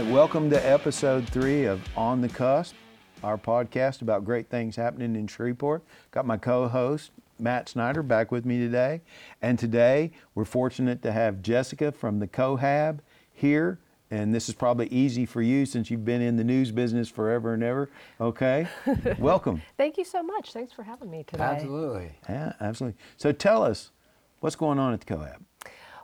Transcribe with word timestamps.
right, 0.00 0.12
welcome 0.12 0.48
to 0.48 0.66
episode 0.66 1.28
three 1.28 1.64
of 1.64 1.82
On 1.94 2.22
the 2.22 2.28
Cusp, 2.28 2.72
our 3.22 3.36
podcast 3.36 4.00
about 4.00 4.24
great 4.24 4.48
things 4.48 4.76
happening 4.76 5.14
in 5.14 5.26
Shreveport. 5.26 5.82
Got 6.10 6.26
my 6.26 6.38
co 6.38 6.68
host, 6.68 7.10
Matt 7.38 7.68
Snyder, 7.68 8.02
back 8.02 8.32
with 8.32 8.46
me 8.46 8.58
today. 8.58 9.02
And 9.42 9.58
today, 9.58 10.12
we're 10.34 10.46
fortunate 10.46 11.02
to 11.02 11.12
have 11.12 11.42
Jessica 11.42 11.92
from 11.92 12.18
the 12.18 12.26
Cohab 12.26 13.00
here. 13.32 13.78
And 14.10 14.34
this 14.34 14.48
is 14.48 14.54
probably 14.54 14.86
easy 14.88 15.26
for 15.26 15.42
you 15.42 15.66
since 15.66 15.90
you've 15.90 16.04
been 16.04 16.22
in 16.22 16.36
the 16.36 16.44
news 16.44 16.72
business 16.72 17.10
forever 17.10 17.52
and 17.52 17.62
ever. 17.62 17.90
Okay, 18.20 18.68
welcome. 19.18 19.60
Thank 19.76 19.98
you 19.98 20.04
so 20.04 20.22
much. 20.22 20.52
Thanks 20.54 20.72
for 20.72 20.82
having 20.82 21.10
me 21.10 21.24
today. 21.24 21.42
Absolutely. 21.42 22.12
Yeah, 22.26 22.54
absolutely. 22.58 22.98
So 23.18 23.32
tell 23.32 23.62
us, 23.62 23.90
what's 24.38 24.56
going 24.56 24.78
on 24.78 24.94
at 24.94 25.00
the 25.00 25.14
Cohab? 25.14 25.42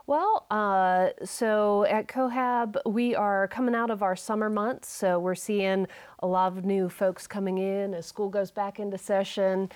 Well, 0.07 0.45
uh, 0.49 1.09
so 1.25 1.83
at 1.83 2.07
Cohab, 2.07 2.77
we 2.85 3.13
are 3.13 3.49
coming 3.49 3.75
out 3.75 3.89
of 3.89 4.01
our 4.01 4.15
summer 4.15 4.49
months, 4.49 4.87
so 4.87 5.19
we're 5.19 5.35
seeing 5.35 5.85
a 6.19 6.27
lot 6.27 6.57
of 6.57 6.63
new 6.63 6.87
folks 6.87 7.27
coming 7.27 7.57
in 7.57 7.93
as 7.93 8.05
school 8.05 8.29
goes 8.29 8.49
back 8.49 8.79
into 8.79 8.97
session, 8.97 9.69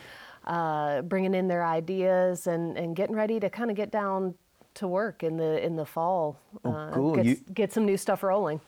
uh, 0.45 1.01
bringing 1.01 1.33
in 1.33 1.49
their 1.49 1.65
ideas 1.65 2.47
and, 2.47 2.77
and 2.77 2.95
getting 2.95 3.13
ready 3.13 3.41
to 3.41 3.49
kind 3.49 3.69
of 3.69 3.75
get 3.75 3.91
down 3.91 4.33
to 4.75 4.87
work 4.87 5.21
in 5.21 5.35
the 5.35 5.61
in 5.61 5.75
the 5.75 5.85
fall. 5.85 6.39
Oh, 6.63 6.71
uh, 6.71 6.91
cool. 6.93 7.15
Get, 7.15 7.25
You- 7.25 7.35
get 7.53 7.73
some 7.73 7.85
new 7.85 7.97
stuff 7.97 8.23
rolling. 8.23 8.61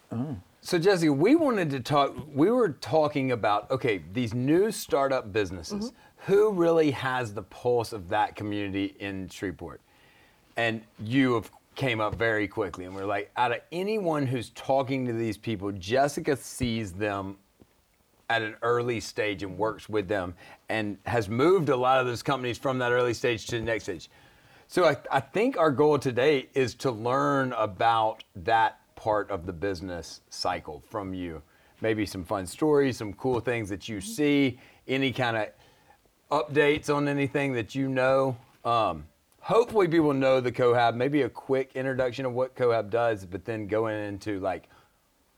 So 0.60 0.78
Jesse, 0.78 1.08
we 1.08 1.36
wanted 1.36 1.70
to 1.70 1.80
talk. 1.80 2.14
We 2.34 2.52
were 2.52 2.70
talking 2.70 3.32
about 3.32 3.72
okay, 3.72 4.04
these 4.12 4.34
new 4.34 4.70
startup 4.70 5.32
businesses. 5.32 5.94
Who 6.26 6.52
really 6.52 6.92
has 6.92 7.34
the 7.34 7.44
pulse 7.44 7.94
of 7.94 8.10
that 8.10 8.36
community 8.36 8.96
in 9.00 9.30
Shreveport? 9.30 9.80
And 10.56 10.82
you 11.00 11.34
have 11.34 11.52
came 11.76 12.00
up 12.00 12.16
very 12.16 12.48
quickly, 12.48 12.86
and 12.86 12.96
we're 12.96 13.06
like, 13.06 13.32
out 13.36 13.52
of 13.52 13.60
anyone 13.72 14.28
who's 14.28 14.52
talking 14.52 15.06
to 15.08 15.14
these 15.14 15.38
people, 15.38 15.72
Jessica 15.72 16.36
sees 16.36 16.94
them 16.94 17.38
at 18.30 18.42
an 18.42 18.56
early 18.62 19.00
stage 19.00 19.44
and 19.44 19.58
works 19.58 19.90
with 19.90 20.08
them, 20.08 20.36
and 20.70 20.98
has 21.06 21.28
moved 21.28 21.70
a 21.70 21.76
lot 21.76 22.00
of 22.00 22.06
those 22.06 22.24
companies 22.24 22.58
from 22.58 22.78
that 22.80 22.92
early 22.92 23.14
stage 23.14 23.48
to 23.48 23.58
the 23.58 23.64
next 23.64 23.84
stage. 23.86 24.10
So 24.68 24.86
I, 24.86 24.96
I 25.12 25.20
think 25.20 25.58
our 25.58 25.72
goal 25.72 26.00
today 26.00 26.48
is 26.54 26.74
to 26.76 26.92
learn 26.92 27.54
about 27.54 28.24
that 28.38 28.80
part 28.96 29.30
of 29.30 29.46
the 29.46 29.54
business 29.54 30.22
cycle 30.30 30.82
from 30.90 31.14
you. 31.14 31.42
Maybe 31.82 32.06
some 32.06 32.24
fun 32.24 32.46
stories, 32.46 32.98
some 32.98 33.14
cool 33.14 33.40
things 33.40 33.70
that 33.70 33.90
you 33.90 34.00
see, 34.00 34.60
any 34.88 35.12
kind 35.12 35.38
of 35.38 35.50
updates 36.32 36.94
on 36.94 37.08
anything 37.08 37.54
that 37.54 37.76
you 37.76 37.90
know. 37.90 38.38
Um, 38.64 39.06
hopefully, 39.44 39.88
people 39.88 40.14
know 40.14 40.40
the 40.40 40.52
Cohab. 40.52 40.96
Maybe 40.96 41.22
a 41.22 41.30
quick 41.30 41.72
introduction 41.76 42.26
of 42.26 42.34
what 42.34 42.56
Cohab 42.56 42.90
does, 42.90 43.26
but 43.26 43.46
then 43.46 43.68
going 43.68 43.96
into 44.04 44.40
like 44.40 44.70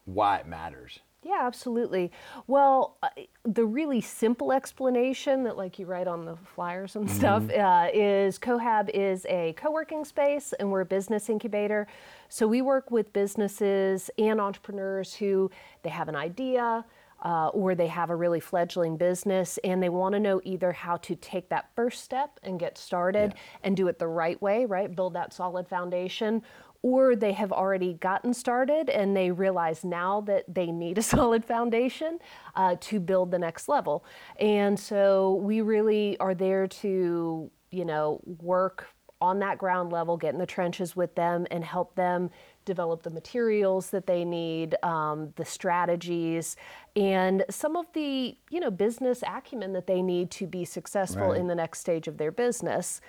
why 0.06 0.38
it 0.38 0.48
matters. 0.48 1.00
Yeah, 1.26 1.40
absolutely. 1.42 2.12
Well, 2.46 2.98
uh, 3.02 3.10
the 3.44 3.66
really 3.66 4.00
simple 4.00 4.52
explanation 4.52 5.44
that, 5.46 5.58
like 5.58 5.80
you 5.80 5.88
write 5.88 6.08
on 6.08 6.24
the 6.24 6.36
flyers 6.54 6.96
and 6.96 7.10
stuff, 7.10 7.50
uh, 7.50 7.90
is 7.92 8.38
Cohab 8.38 8.92
is 8.94 9.26
a 9.28 9.54
co 9.54 9.72
working 9.72 10.06
space 10.06 10.54
and 10.54 10.72
we're 10.72 10.82
a 10.82 10.86
business 10.86 11.28
incubator. 11.28 11.88
So 12.30 12.48
we 12.48 12.62
work 12.62 12.92
with 12.92 13.12
businesses 13.12 14.12
and 14.20 14.40
entrepreneurs 14.40 15.16
who 15.16 15.50
they 15.82 15.90
have 15.90 16.10
an 16.10 16.16
idea. 16.16 16.86
Uh, 17.24 17.48
or 17.50 17.74
they 17.74 17.88
have 17.88 18.12
a 18.12 18.16
really 18.16 18.40
fledgling 18.40 18.98
business 18.98 19.58
and 19.64 19.82
they 19.82 19.90
want 19.90 20.14
to 20.14 20.20
know 20.20 20.40
either 20.44 20.72
how 20.72 20.98
to 20.98 21.16
take 21.16 21.50
that 21.50 21.70
first 21.76 22.04
step 22.04 22.40
and 22.44 22.60
get 22.60 22.78
started 22.78 23.34
and 23.64 23.76
do 23.76 23.88
it 23.88 23.98
the 23.98 24.08
right 24.08 24.40
way, 24.44 24.66
right? 24.66 24.96
Build 24.96 25.14
that 25.14 25.34
solid 25.34 25.68
foundation, 25.68 26.44
or 26.86 27.16
they 27.16 27.34
have 27.34 27.52
already 27.52 27.94
gotten 27.96 28.32
started 28.32 28.92
and 28.92 29.18
they 29.18 29.32
realize 29.32 29.84
now 29.84 30.22
that 30.22 30.44
they 30.54 30.68
need 30.68 31.00
a 31.00 31.02
solid 31.16 31.44
foundation 31.44 32.20
uh, 32.56 32.76
to 32.80 33.00
build 33.00 33.32
the 33.32 33.40
next 33.40 33.68
level. 33.68 34.06
And 34.40 34.80
so 34.80 35.34
we 35.42 35.62
really 35.62 36.16
are 36.20 36.36
there 36.36 36.68
to, 36.68 37.50
you 37.72 37.86
know, 37.86 38.22
work 38.40 38.88
on 39.20 39.40
that 39.40 39.58
ground 39.58 39.92
level, 39.92 40.16
get 40.16 40.34
in 40.34 40.40
the 40.40 40.46
trenches 40.46 40.96
with 40.96 41.16
them 41.16 41.48
and 41.50 41.64
help 41.64 41.96
them 41.96 42.30
develop 42.66 43.04
the 43.04 43.10
materials 43.10 43.90
that 43.92 44.08
they 44.08 44.26
need, 44.26 44.76
um, 44.84 45.34
the 45.36 45.46
strategies, 45.46 46.56
and 46.96 47.46
some 47.50 47.76
of 47.76 47.86
the, 47.94 48.36
you 48.50 48.60
know, 48.60 48.72
business 48.72 49.24
acumen 49.26 49.74
that 49.74 49.88
they 49.88 50.02
need 50.02 50.32
to 50.32 50.48
be 50.48 50.66
successful 50.66 51.30
Right. 51.30 51.40
in 51.40 51.48
the 51.48 51.56
next 51.56 51.80
stage 51.80 52.08
of 52.08 52.18
their 52.18 52.32
business. 52.32 53.02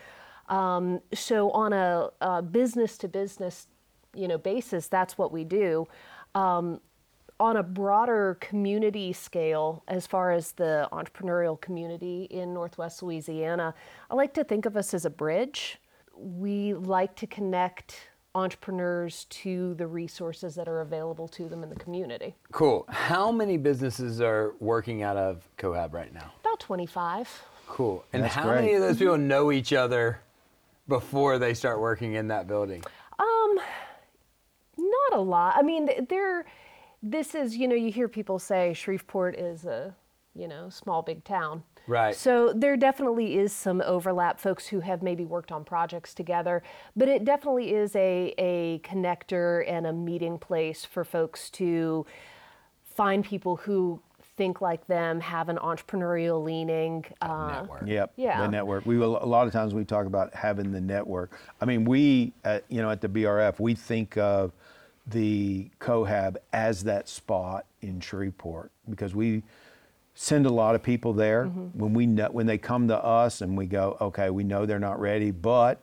Um, 0.48 1.00
so 1.12 1.50
on 1.50 1.72
a, 1.72 2.10
a 2.20 2.42
business 2.42 2.96
to 2.98 3.08
business, 3.08 3.66
you 4.14 4.28
know, 4.28 4.38
basis, 4.38 4.86
that's 4.88 5.18
what 5.18 5.32
we 5.32 5.44
do. 5.44 5.86
Um, 6.34 6.80
on 7.38 7.56
a 7.56 7.62
broader 7.62 8.38
community 8.40 9.12
scale, 9.12 9.82
as 9.88 10.06
far 10.06 10.32
as 10.32 10.52
the 10.52 10.88
entrepreneurial 10.92 11.60
community 11.60 12.24
in 12.30 12.54
Northwest 12.54 13.02
Louisiana, 13.02 13.74
I 14.10 14.14
like 14.14 14.32
to 14.34 14.44
think 14.44 14.64
of 14.64 14.76
us 14.76 14.94
as 14.94 15.04
a 15.04 15.10
bridge. 15.10 15.78
We 16.14 16.72
like 16.72 17.14
to 17.16 17.26
connect 17.26 18.08
entrepreneurs 18.36 19.24
to 19.30 19.74
the 19.74 19.86
resources 19.86 20.54
that 20.54 20.68
are 20.68 20.82
available 20.82 21.26
to 21.26 21.48
them 21.48 21.62
in 21.62 21.70
the 21.70 21.76
community. 21.76 22.34
Cool. 22.52 22.84
How 22.88 23.32
many 23.32 23.56
businesses 23.56 24.20
are 24.20 24.54
working 24.60 25.02
out 25.02 25.16
of 25.16 25.48
Cohab 25.56 25.94
right 25.94 26.12
now? 26.12 26.32
About 26.40 26.60
25. 26.60 27.42
Cool. 27.66 28.04
And 28.12 28.22
That's 28.22 28.34
how 28.34 28.46
many 28.46 28.74
of 28.74 28.82
those 28.82 28.98
people 28.98 29.16
know 29.16 29.50
each 29.50 29.72
other 29.72 30.20
before 30.86 31.38
they 31.38 31.54
start 31.54 31.80
working 31.80 32.14
in 32.14 32.28
that 32.28 32.46
building? 32.46 32.84
Um, 33.18 33.58
not 34.76 35.18
a 35.18 35.20
lot. 35.20 35.54
I 35.56 35.62
mean, 35.62 35.86
th- 35.86 36.08
there. 36.08 36.44
This 37.02 37.34
is, 37.34 37.56
you 37.56 37.68
know, 37.68 37.74
you 37.74 37.90
hear 37.90 38.08
people 38.08 38.38
say 38.38 38.72
Shreveport 38.72 39.36
is 39.36 39.64
a, 39.64 39.94
you 40.34 40.48
know, 40.48 40.68
small 40.70 41.02
big 41.02 41.24
town. 41.24 41.62
Right. 41.86 42.14
So 42.14 42.52
there 42.54 42.76
definitely 42.76 43.36
is 43.36 43.52
some 43.52 43.80
overlap. 43.80 44.40
Folks 44.40 44.66
who 44.66 44.80
have 44.80 45.02
maybe 45.02 45.24
worked 45.24 45.52
on 45.52 45.64
projects 45.64 46.14
together, 46.14 46.62
but 46.96 47.08
it 47.08 47.24
definitely 47.24 47.74
is 47.74 47.94
a 47.96 48.34
a 48.38 48.80
connector 48.84 49.68
and 49.68 49.86
a 49.86 49.92
meeting 49.92 50.38
place 50.38 50.84
for 50.84 51.04
folks 51.04 51.50
to 51.50 52.06
find 52.82 53.24
people 53.24 53.56
who 53.56 54.00
think 54.36 54.60
like 54.60 54.86
them, 54.86 55.20
have 55.20 55.48
an 55.48 55.56
entrepreneurial 55.56 56.42
leaning. 56.44 57.04
Uh, 57.20 57.60
Network. 57.62 57.82
Yep. 57.86 58.12
Yeah. 58.16 58.42
The 58.42 58.48
network. 58.48 58.86
We 58.86 58.98
will, 58.98 59.22
a 59.22 59.24
lot 59.24 59.46
of 59.46 59.52
times 59.52 59.74
we 59.74 59.84
talk 59.84 60.06
about 60.06 60.34
having 60.34 60.72
the 60.72 60.80
network. 60.80 61.38
I 61.60 61.64
mean, 61.64 61.84
we, 61.84 62.32
at, 62.44 62.64
you 62.68 62.82
know, 62.82 62.90
at 62.90 63.00
the 63.00 63.08
BRF, 63.08 63.58
we 63.60 63.74
think 63.74 64.16
of 64.18 64.52
the 65.06 65.70
Cohab 65.80 66.36
as 66.52 66.84
that 66.84 67.08
spot 67.08 67.64
in 67.80 68.00
Shreveport 68.00 68.72
because 68.90 69.14
we 69.14 69.42
send 70.18 70.46
a 70.46 70.50
lot 70.50 70.74
of 70.74 70.82
people 70.82 71.12
there 71.12 71.44
mm-hmm. 71.44 71.78
when 71.78 71.92
we 71.92 72.06
know, 72.06 72.28
when 72.32 72.46
they 72.46 72.56
come 72.56 72.88
to 72.88 72.96
us 72.96 73.42
and 73.42 73.56
we 73.56 73.66
go, 73.66 73.98
okay, 74.00 74.30
we 74.30 74.42
know 74.42 74.64
they're 74.64 74.78
not 74.78 74.98
ready, 74.98 75.30
but 75.30 75.82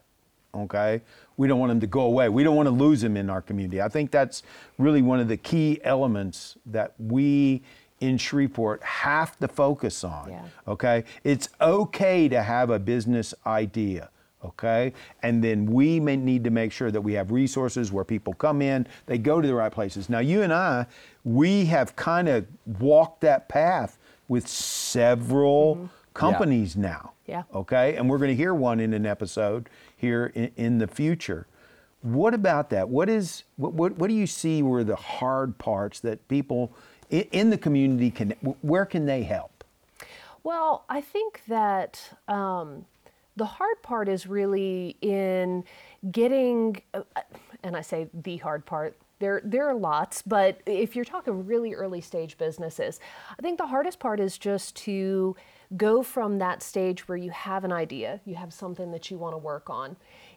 okay, 0.55 1.01
we 1.37 1.47
don't 1.47 1.59
want 1.59 1.69
them 1.69 1.79
to 1.79 1.87
go 1.87 2.01
away. 2.01 2.29
We 2.29 2.43
don't 2.43 2.55
want 2.55 2.65
to 2.65 2.71
lose 2.71 2.99
them 3.01 3.15
in 3.15 3.29
our 3.29 3.41
community. 3.41 3.79
I 3.79 3.87
think 3.87 4.09
that's 4.09 4.41
really 4.79 5.03
one 5.03 5.19
of 5.19 5.27
the 5.27 5.37
key 5.37 5.79
elements 5.83 6.57
that 6.65 6.93
we 6.97 7.61
in 7.99 8.17
Shreveport 8.17 8.81
have 8.83 9.39
to 9.39 9.47
focus 9.47 10.03
on. 10.03 10.31
Yeah. 10.31 10.41
Okay? 10.67 11.03
It's 11.23 11.49
okay 11.61 12.27
to 12.27 12.41
have 12.41 12.71
a 12.71 12.79
business 12.79 13.35
idea. 13.45 14.09
Okay? 14.43 14.93
And 15.21 15.43
then 15.43 15.67
we 15.67 15.99
may 15.99 16.17
need 16.17 16.43
to 16.43 16.49
make 16.49 16.71
sure 16.71 16.89
that 16.89 17.01
we 17.01 17.13
have 17.13 17.31
resources 17.31 17.91
where 17.91 18.03
people 18.03 18.33
come 18.33 18.63
in, 18.63 18.87
they 19.05 19.19
go 19.19 19.41
to 19.41 19.47
the 19.47 19.53
right 19.53 19.71
places. 19.71 20.09
Now, 20.09 20.19
you 20.19 20.41
and 20.41 20.51
I, 20.51 20.87
we 21.23 21.65
have 21.65 21.95
kind 21.95 22.27
of 22.27 22.45
walked 22.79 23.21
that 23.21 23.47
path 23.47 23.99
with 24.27 24.47
several 24.47 25.89
companies 26.13 26.75
now. 26.75 27.11
Yeah. 27.27 27.43
Okay? 27.53 27.95
And 27.95 28.09
we're 28.09 28.17
going 28.17 28.29
to 28.31 28.35
hear 28.35 28.53
one 28.53 28.79
in 28.79 28.93
an 28.93 29.05
episode 29.05 29.69
here 29.95 30.31
in, 30.35 30.51
in 30.55 30.77
the 30.77 30.87
future. 30.87 31.47
What 32.01 32.33
about 32.33 32.69
that? 32.71 32.89
What 32.89 33.09
is 33.09 33.43
what, 33.55 33.73
what 33.73 33.97
what 33.97 34.09
do 34.09 34.13
you 34.13 34.27
see 34.27 34.61
were 34.61 34.83
the 34.83 34.97
hard 34.97 35.57
parts 35.57 36.01
that 36.01 36.27
people 36.27 36.73
in, 37.09 37.21
in 37.31 37.49
the 37.49 37.57
community 37.57 38.11
can 38.11 38.31
where 38.61 38.85
can 38.85 39.05
they 39.05 39.23
help? 39.23 39.63
Well, 40.43 40.83
I 40.89 40.99
think 40.99 41.43
that 41.47 42.01
um, 42.27 42.85
the 43.37 43.45
hard 43.45 43.81
part 43.81 44.09
is 44.09 44.27
really 44.27 44.97
in 45.01 45.63
getting, 46.11 46.81
uh, 46.93 47.03
and 47.63 47.77
I 47.77 47.81
say 47.81 48.09
the 48.13 48.37
hard 48.37 48.65
part. 48.65 48.97
There, 49.23 49.39
there 49.45 49.69
are 49.69 49.73
lots, 49.73 50.21
but 50.21 50.59
if 50.65 50.97
you're 50.97 51.05
talking 51.05 51.45
really 51.45 51.73
early 51.73 52.01
stage 52.01 52.37
businesses, 52.37 52.99
I 53.39 53.41
think 53.41 53.57
the 53.57 53.67
hardest 53.67 53.97
part 53.97 54.19
is 54.19 54.37
just 54.37 54.75
to 54.87 55.37
go 55.77 56.03
from 56.03 56.39
that 56.39 56.61
stage 56.61 57.07
where 57.07 57.17
you 57.17 57.31
have 57.31 57.63
an 57.63 57.71
idea, 57.71 58.19
you 58.25 58.35
have 58.35 58.51
something 58.51 58.91
that 58.91 59.09
you 59.09 59.17
want 59.17 59.33
to 59.33 59.37
work 59.37 59.69
on, 59.69 59.95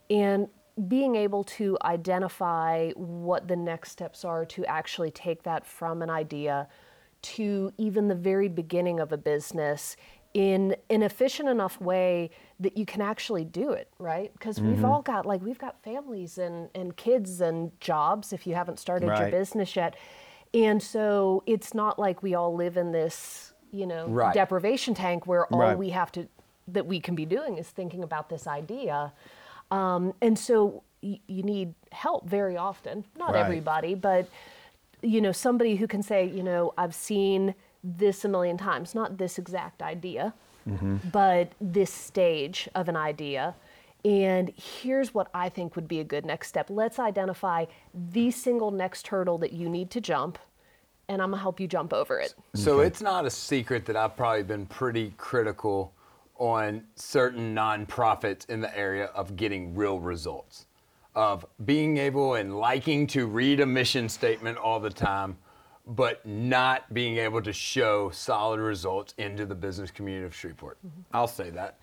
and 0.08 0.46
being 0.86 1.16
able 1.16 1.42
to 1.42 1.76
identify 1.82 2.90
what 2.92 3.48
the 3.48 3.56
next 3.56 3.90
steps 3.90 4.24
are 4.24 4.44
to 4.44 4.64
actually 4.66 5.10
take 5.10 5.42
that 5.42 5.66
from 5.66 6.00
an 6.00 6.08
idea 6.08 6.68
to 7.22 7.72
even 7.78 8.06
the 8.06 8.14
very 8.14 8.46
beginning 8.46 9.00
of 9.00 9.10
a 9.10 9.18
business 9.18 9.96
in 10.36 10.76
an 10.90 11.02
efficient 11.02 11.48
enough 11.48 11.80
way 11.80 12.28
that 12.60 12.76
you 12.76 12.84
can 12.84 13.00
actually 13.00 13.42
do 13.42 13.70
it, 13.70 13.88
right? 13.98 14.30
Because 14.34 14.60
we've 14.60 14.84
all 14.84 15.00
got 15.00 15.24
like 15.24 15.40
we've 15.40 15.58
got 15.58 15.82
families 15.82 16.36
and, 16.36 16.68
and 16.74 16.94
kids 16.94 17.40
and 17.40 17.72
jobs 17.80 18.34
if 18.34 18.46
you 18.46 18.54
haven't 18.54 18.78
started 18.78 19.06
your 19.18 19.30
business 19.30 19.74
yet. 19.74 19.96
And 20.52 20.82
so 20.82 21.42
it's 21.46 21.72
not 21.72 21.98
like 21.98 22.22
we 22.22 22.34
all 22.34 22.54
live 22.54 22.76
in 22.76 22.92
this, 22.92 23.54
you 23.72 23.86
know, 23.86 24.08
Right. 24.08 24.34
deprivation 24.34 24.92
tank 24.92 25.26
where 25.26 25.46
all 25.46 25.58
Right. 25.60 25.78
we 25.78 25.88
have 25.90 26.12
to, 26.12 26.28
that 26.68 26.84
we 26.84 27.00
can 27.00 27.14
be 27.14 27.24
doing 27.24 27.56
is 27.56 27.70
thinking 27.70 28.04
about 28.04 28.28
this 28.28 28.46
idea. 28.46 29.14
Um, 29.70 30.12
and 30.20 30.38
so 30.38 30.82
y- 31.02 31.20
you 31.26 31.44
need 31.44 31.72
help 31.92 32.28
very 32.28 32.58
often. 32.58 33.06
Not 33.16 33.32
Right. 33.32 33.40
everybody, 33.40 33.94
but 33.94 34.28
you 35.00 35.22
know, 35.22 35.32
somebody 35.32 35.76
who 35.76 35.86
can 35.86 36.02
say, 36.02 36.26
you 36.26 36.42
know, 36.42 36.74
I've 36.76 36.94
seen 36.94 37.54
this 37.96 38.24
a 38.24 38.28
million 38.28 38.56
times, 38.56 38.94
not 38.94 39.18
this 39.18 39.38
exact 39.38 39.82
idea, 39.82 40.34
mm-hmm. 40.68 40.96
but 41.12 41.52
this 41.60 41.92
stage 41.92 42.68
of 42.74 42.88
an 42.88 42.96
idea. 42.96 43.54
And 44.04 44.52
here's 44.56 45.14
what 45.14 45.28
I 45.34 45.48
think 45.48 45.76
would 45.76 45.88
be 45.88 46.00
a 46.00 46.04
good 46.04 46.24
next 46.24 46.48
step. 46.48 46.70
Let's 46.70 46.98
identify 46.98 47.66
the 47.94 48.30
single 48.30 48.70
next 48.70 49.06
hurdle 49.08 49.38
that 49.38 49.52
you 49.52 49.68
need 49.68 49.90
to 49.92 50.00
jump, 50.00 50.38
and 51.08 51.22
I'm 51.22 51.30
gonna 51.30 51.42
help 51.42 51.60
you 51.60 51.68
jump 51.68 51.92
over 51.92 52.18
it. 52.18 52.34
So 52.54 52.80
it's 52.80 53.00
not 53.00 53.26
a 53.26 53.30
secret 53.30 53.86
that 53.86 53.96
I've 53.96 54.16
probably 54.16 54.42
been 54.42 54.66
pretty 54.66 55.12
critical 55.16 55.92
on 56.38 56.84
certain 56.94 57.54
nonprofits 57.54 58.48
in 58.48 58.60
the 58.60 58.76
area 58.76 59.06
of 59.06 59.36
getting 59.36 59.74
real 59.74 59.98
results, 59.98 60.66
of 61.14 61.46
being 61.64 61.96
able 61.96 62.34
and 62.34 62.58
liking 62.58 63.06
to 63.08 63.26
read 63.26 63.60
a 63.60 63.66
mission 63.66 64.08
statement 64.08 64.58
all 64.58 64.78
the 64.78 64.90
time, 64.90 65.36
but 65.86 66.24
not 66.26 66.92
being 66.92 67.18
able 67.18 67.40
to 67.42 67.52
show 67.52 68.10
solid 68.10 68.60
results 68.60 69.14
into 69.18 69.46
the 69.46 69.54
business 69.54 69.90
community 69.90 70.26
of 70.26 70.34
Shreveport. 70.34 70.78
I'll 71.12 71.28
say 71.28 71.50
that. 71.50 71.78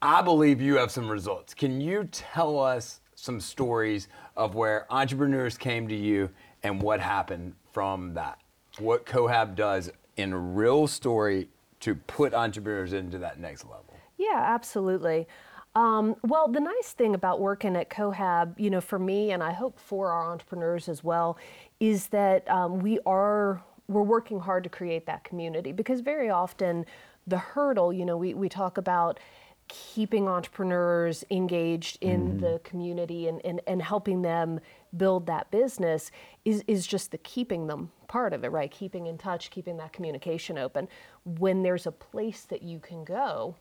I 0.00 0.22
believe 0.22 0.60
you 0.60 0.76
have 0.76 0.90
some 0.90 1.08
results. 1.08 1.52
Can 1.54 1.80
you 1.80 2.08
tell 2.10 2.58
us 2.58 3.00
some 3.14 3.40
stories 3.40 4.08
of 4.36 4.54
where 4.54 4.86
entrepreneurs 4.90 5.56
came 5.58 5.88
to 5.88 5.94
you 5.94 6.30
and 6.62 6.80
what 6.80 7.00
happened 7.00 7.54
from 7.72 8.14
that? 8.14 8.38
What 8.78 9.06
Cohab 9.06 9.54
does 9.54 9.90
in 10.16 10.32
a 10.32 10.38
real 10.38 10.86
story 10.86 11.48
to 11.80 11.94
put 11.94 12.34
entrepreneurs 12.34 12.92
into 12.92 13.18
that 13.18 13.38
next 13.38 13.64
level? 13.64 13.94
Yeah, 14.18 14.42
absolutely. 14.42 15.26
Um, 15.74 16.16
well, 16.22 16.48
the 16.48 16.60
nice 16.60 16.92
thing 16.92 17.14
about 17.14 17.38
working 17.38 17.76
at 17.76 17.90
Cohab, 17.90 18.58
you 18.58 18.70
know, 18.70 18.80
for 18.80 18.98
me 18.98 19.32
and 19.32 19.42
I 19.42 19.52
hope 19.52 19.78
for 19.78 20.10
our 20.10 20.32
entrepreneurs 20.32 20.88
as 20.88 21.04
well, 21.04 21.36
is 21.80 22.08
that 22.08 22.48
um, 22.50 22.78
we 22.80 22.98
are 23.06 23.62
we're 23.88 24.02
working 24.02 24.40
hard 24.40 24.64
to 24.64 24.70
create 24.70 25.06
that 25.06 25.22
community 25.22 25.72
because 25.72 26.00
very 26.00 26.28
often 26.28 26.84
the 27.26 27.38
hurdle, 27.38 27.92
you 27.92 28.04
know, 28.04 28.16
we, 28.16 28.34
we 28.34 28.48
talk 28.48 28.78
about 28.78 29.20
keeping 29.68 30.28
entrepreneurs 30.28 31.24
engaged 31.30 31.98
in 32.00 32.38
the 32.38 32.60
community 32.62 33.26
and, 33.26 33.44
and, 33.44 33.60
and 33.66 33.82
helping 33.82 34.22
them 34.22 34.60
build 34.96 35.26
that 35.26 35.50
business 35.50 36.10
is, 36.44 36.62
is 36.68 36.86
just 36.86 37.10
the 37.10 37.18
keeping 37.18 37.66
them 37.66 37.90
part 38.06 38.32
of 38.32 38.44
it, 38.44 38.48
right? 38.48 38.70
Keeping 38.70 39.06
in 39.06 39.18
touch, 39.18 39.50
keeping 39.50 39.76
that 39.76 39.92
communication 39.92 40.56
open. 40.56 40.86
When 41.24 41.62
there's 41.62 41.86
a 41.86 41.92
place 41.92 42.42
that 42.42 42.62
you 42.62 42.78
can 42.78 43.04
go 43.04 43.56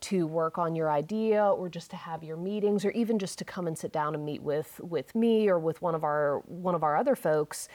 to 0.00 0.26
work 0.26 0.58
on 0.58 0.74
your 0.74 0.90
idea 0.90 1.44
or 1.44 1.68
just 1.68 1.90
to 1.90 1.96
have 1.96 2.22
your 2.22 2.36
meetings 2.36 2.84
or 2.84 2.90
even 2.92 3.18
just 3.18 3.38
to 3.38 3.44
come 3.44 3.66
and 3.66 3.76
sit 3.76 3.92
down 3.92 4.14
and 4.14 4.24
meet 4.24 4.42
with 4.42 4.80
with 4.82 5.14
me 5.14 5.48
or 5.48 5.58
with 5.58 5.82
one 5.82 5.94
of 5.94 6.04
our 6.04 6.42
one 6.46 6.74
of 6.74 6.82
our 6.82 6.96
other 6.96 7.16
folks 7.16 7.68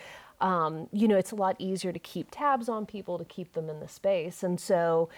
um, 0.43 0.87
you 0.91 1.07
know 1.07 1.17
it's 1.17 1.31
a 1.31 1.35
lot 1.35 1.55
easier 1.57 1.91
to 1.91 1.99
keep 1.99 2.27
tabs 2.29 2.69
on 2.69 2.85
people 2.85 3.17
to 3.17 3.25
keep 3.25 3.53
them 3.53 3.69
in 3.69 3.79
the 3.79 3.87
space. 3.87 4.43
And 4.43 4.59
so 4.59 5.09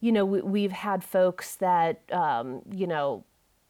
you 0.00 0.12
know 0.12 0.24
we, 0.24 0.42
we've 0.42 0.72
had 0.72 1.02
folks 1.02 1.56
that 1.56 2.02
um, 2.12 2.62
you 2.70 2.86
know 2.86 3.24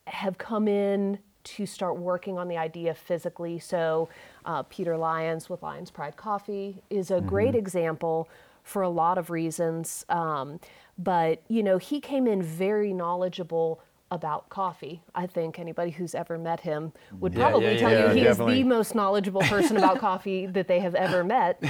have 0.07 0.37
come 0.37 0.67
in 0.67 1.19
to 1.43 1.65
start 1.65 1.97
working 1.97 2.39
on 2.39 2.47
the 2.47 2.57
idea 2.57 2.93
physically. 2.93 3.59
So 3.59 4.09
uh, 4.45 4.63
peter 4.63 4.97
lyons 4.97 5.49
with 5.49 5.61
lions 5.61 5.91
pride 5.91 6.17
coffee 6.17 6.81
is 6.89 7.11
a 7.11 7.21
great 7.21 7.53
example 7.55 8.27
for 8.63 8.81
a 8.81 8.89
lot 8.89 9.19
of 9.19 9.29
reasons. 9.29 10.03
Um, 10.09 10.59
but 10.97 11.41
you 11.47 11.63
know, 11.63 11.77
he 11.77 11.99
came 11.99 12.27
in 12.27 12.41
very 12.41 12.93
knowledgeable 12.93 13.81
about 14.11 14.49
coffee. 14.49 15.01
I 15.15 15.25
think 15.27 15.57
anybody 15.59 15.91
who's 15.91 16.13
ever 16.15 16.37
met 16.37 16.61
him 16.61 16.93
would 17.19 17.33
Yeah, 17.33 17.39
probably 17.49 17.73
yeah, 17.73 17.79
tell 17.79 17.91
yeah, 17.91 18.07
you 18.09 18.13
he 18.15 18.21
definitely. 18.21 18.53
is 18.53 18.59
the 18.59 18.63
most 18.63 18.95
knowledgeable 18.95 19.41
person 19.41 19.77
about 19.77 19.99
coffee 20.09 20.45
that 20.45 20.67
they 20.67 20.79
have 20.79 20.95
ever 20.95 21.23
met, 21.23 21.61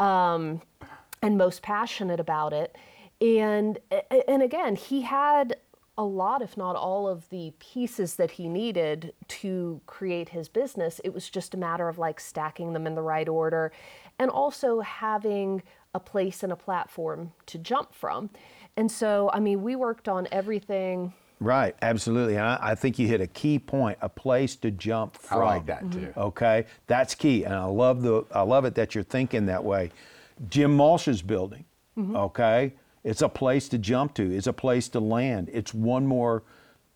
um, 0.00 0.60
and 1.22 1.38
most 1.38 1.62
passionate 1.62 2.20
about 2.20 2.52
it. 2.52 2.76
And 3.20 3.78
and 4.28 4.42
again, 4.42 4.76
he 4.76 5.02
had 5.02 5.56
a 5.96 6.04
lot, 6.04 6.42
if 6.42 6.56
not 6.56 6.76
all, 6.76 7.08
of 7.08 7.28
the 7.30 7.52
pieces 7.58 8.14
that 8.16 8.32
he 8.32 8.48
needed 8.48 9.12
to 9.26 9.80
create 9.86 10.28
his 10.28 10.48
business. 10.48 11.00
It 11.02 11.12
was 11.12 11.28
just 11.28 11.54
a 11.54 11.56
matter 11.56 11.88
of 11.88 11.98
like 11.98 12.20
stacking 12.20 12.72
them 12.72 12.86
in 12.86 12.94
the 12.94 13.02
right 13.02 13.28
order 13.28 13.72
and 14.18 14.30
also 14.30 14.78
having 14.80 15.62
a 15.98 16.00
place 16.00 16.42
and 16.42 16.52
a 16.52 16.56
platform 16.56 17.32
to 17.46 17.58
jump 17.58 17.92
from. 17.92 18.30
And 18.76 18.90
so, 18.90 19.28
I 19.32 19.40
mean, 19.40 19.62
we 19.62 19.74
worked 19.74 20.08
on 20.08 20.28
everything. 20.30 21.12
Right, 21.40 21.74
absolutely. 21.82 22.36
And 22.36 22.44
I, 22.46 22.58
I 22.60 22.74
think 22.74 22.98
you 22.98 23.06
hit 23.06 23.20
a 23.20 23.26
key 23.26 23.58
point, 23.58 23.98
a 24.00 24.08
place 24.08 24.56
to 24.56 24.70
jump 24.70 25.16
from. 25.16 25.38
I 25.38 25.40
from. 25.40 25.46
like 25.46 25.66
that 25.66 25.92
too. 25.92 25.98
Mm-hmm. 25.98 26.20
Okay, 26.20 26.66
that's 26.86 27.14
key, 27.14 27.44
and 27.44 27.54
I 27.54 27.64
love 27.64 28.02
the 28.02 28.24
I 28.32 28.42
love 28.42 28.64
it 28.64 28.74
that 28.74 28.94
you're 28.94 29.04
thinking 29.04 29.46
that 29.46 29.62
way. 29.62 29.90
Jim 30.50 30.76
Malsh's 30.76 31.22
building, 31.22 31.64
mm-hmm. 31.96 32.16
okay, 32.16 32.72
it's 33.04 33.22
a 33.22 33.28
place 33.28 33.68
to 33.70 33.78
jump 33.78 34.14
to. 34.14 34.24
It's 34.36 34.46
a 34.48 34.52
place 34.52 34.88
to 34.90 35.00
land. 35.00 35.48
It's 35.52 35.72
one 35.72 36.06
more 36.06 36.42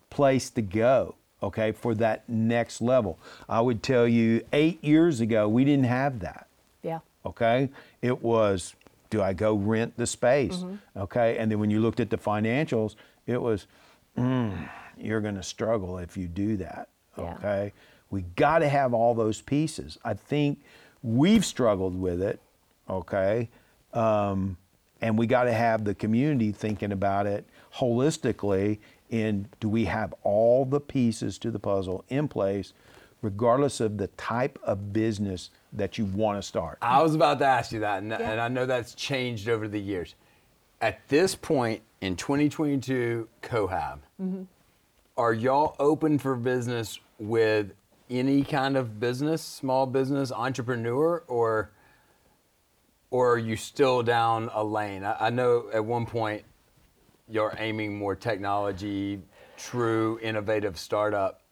place 0.09 0.49
to 0.51 0.61
go. 0.61 1.15
Okay, 1.41 1.71
for 1.73 1.93
that 1.95 2.27
next 2.29 2.81
level. 2.81 3.19
I 3.47 3.59
would 3.59 3.83
tell 3.83 4.07
you, 4.07 4.45
eight 4.53 4.81
years 4.83 5.19
ago, 5.21 5.47
we 5.49 5.65
didn't 5.65 5.85
have 5.85 6.19
that 6.21 6.47
Yeah. 6.81 6.99
okay 7.25 7.69
it 8.01 8.21
was 8.21 8.75
do 9.13 9.21
i 9.21 9.31
go 9.31 9.53
rent 9.53 9.95
the 9.95 10.07
space? 10.07 10.65
Okay 10.97 11.37
and 11.37 11.51
then 11.51 11.59
when 11.59 11.69
you 11.69 11.79
looked 11.79 11.99
at 11.99 12.09
the 12.09 12.17
financials 12.17 12.95
it 13.27 13.39
was 13.39 13.67
mm, 14.17 14.51
you're 14.97 15.21
going 15.21 15.35
to 15.35 15.43
struggle 15.43 15.99
if 15.99 16.17
you 16.17 16.27
do 16.27 16.57
that 16.57 16.89
Yeah. 17.17 17.23
okay? 17.35 17.73
We 18.09 18.23
got 18.35 18.59
to 18.59 18.69
have 18.69 18.93
all 18.93 19.13
those 19.15 19.41
pieces. 19.41 19.97
I 20.03 20.13
think 20.15 20.59
we've 21.03 21.45
struggled 21.45 21.95
with 22.07 22.21
it 22.21 22.39
okay? 22.89 23.49
Um, 23.93 24.57
and 25.01 25.15
we 25.17 25.27
got 25.27 25.43
to 25.43 25.53
have 25.53 25.83
the 25.85 25.93
community 25.93 26.51
thinking 26.51 26.91
about 26.91 27.27
it 27.27 27.45
holistically 27.75 28.79
in 29.11 29.47
do 29.59 29.69
we 29.69 29.85
have 29.85 30.13
all 30.23 30.65
the 30.65 30.79
pieces 30.79 31.37
to 31.37 31.51
the 31.51 31.59
puzzle 31.59 32.03
in 32.09 32.27
place 32.27 32.73
regardless 33.21 33.79
of 33.79 33.97
the 33.97 34.07
type 34.17 34.57
of 34.63 34.91
business 34.91 35.51
that 35.73 35.97
you 35.97 36.05
want 36.05 36.37
to 36.37 36.41
start 36.41 36.77
I 36.81 37.01
was 37.01 37.15
about 37.15 37.39
to 37.39 37.45
ask 37.45 37.71
you 37.71 37.79
that, 37.81 38.03
and, 38.03 38.13
and 38.13 38.39
I 38.39 38.47
know 38.47 38.65
that's 38.65 38.93
changed 38.95 39.49
over 39.49 39.67
the 39.67 39.79
years. 39.79 40.15
At 40.81 41.07
this 41.07 41.33
point 41.35 41.81
in 42.01 42.15
2022, 42.15 43.27
Cohab, 43.41 43.99
mm-hmm. 44.21 44.43
are 45.17 45.33
y'all 45.33 45.75
open 45.79 46.19
for 46.19 46.35
business 46.35 46.99
with 47.17 47.73
any 48.09 48.43
kind 48.43 48.75
of 48.77 48.99
business, 48.99 49.41
small 49.41 49.85
business, 49.85 50.31
entrepreneur, 50.31 51.23
or 51.27 51.71
or 53.09 53.33
are 53.33 53.37
you 53.37 53.55
still 53.55 54.01
down 54.01 54.49
a 54.53 54.63
lane? 54.63 55.03
I, 55.03 55.27
I 55.27 55.29
know 55.29 55.69
at 55.71 55.85
one 55.85 56.05
point 56.05 56.43
you're 57.29 57.55
aiming 57.59 57.97
more 57.97 58.15
technology, 58.15 59.21
true 59.55 60.19
innovative 60.21 60.77
startup. 60.77 61.42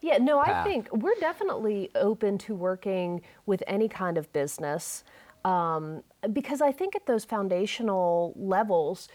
Yeah, 0.00 0.18
no, 0.18 0.38
I 0.38 0.64
think 0.64 0.90
we're 0.92 1.18
definitely 1.20 1.90
open 1.94 2.38
to 2.38 2.54
working 2.54 3.20
with 3.46 3.62
any 3.66 3.88
kind 3.88 4.16
of 4.16 4.32
business 4.32 5.04
um, 5.44 6.02
because 6.32 6.60
I 6.60 6.72
think 6.72 6.96
at 6.96 7.06
those 7.06 7.24
foundational 7.24 8.32
levels, 8.36 9.08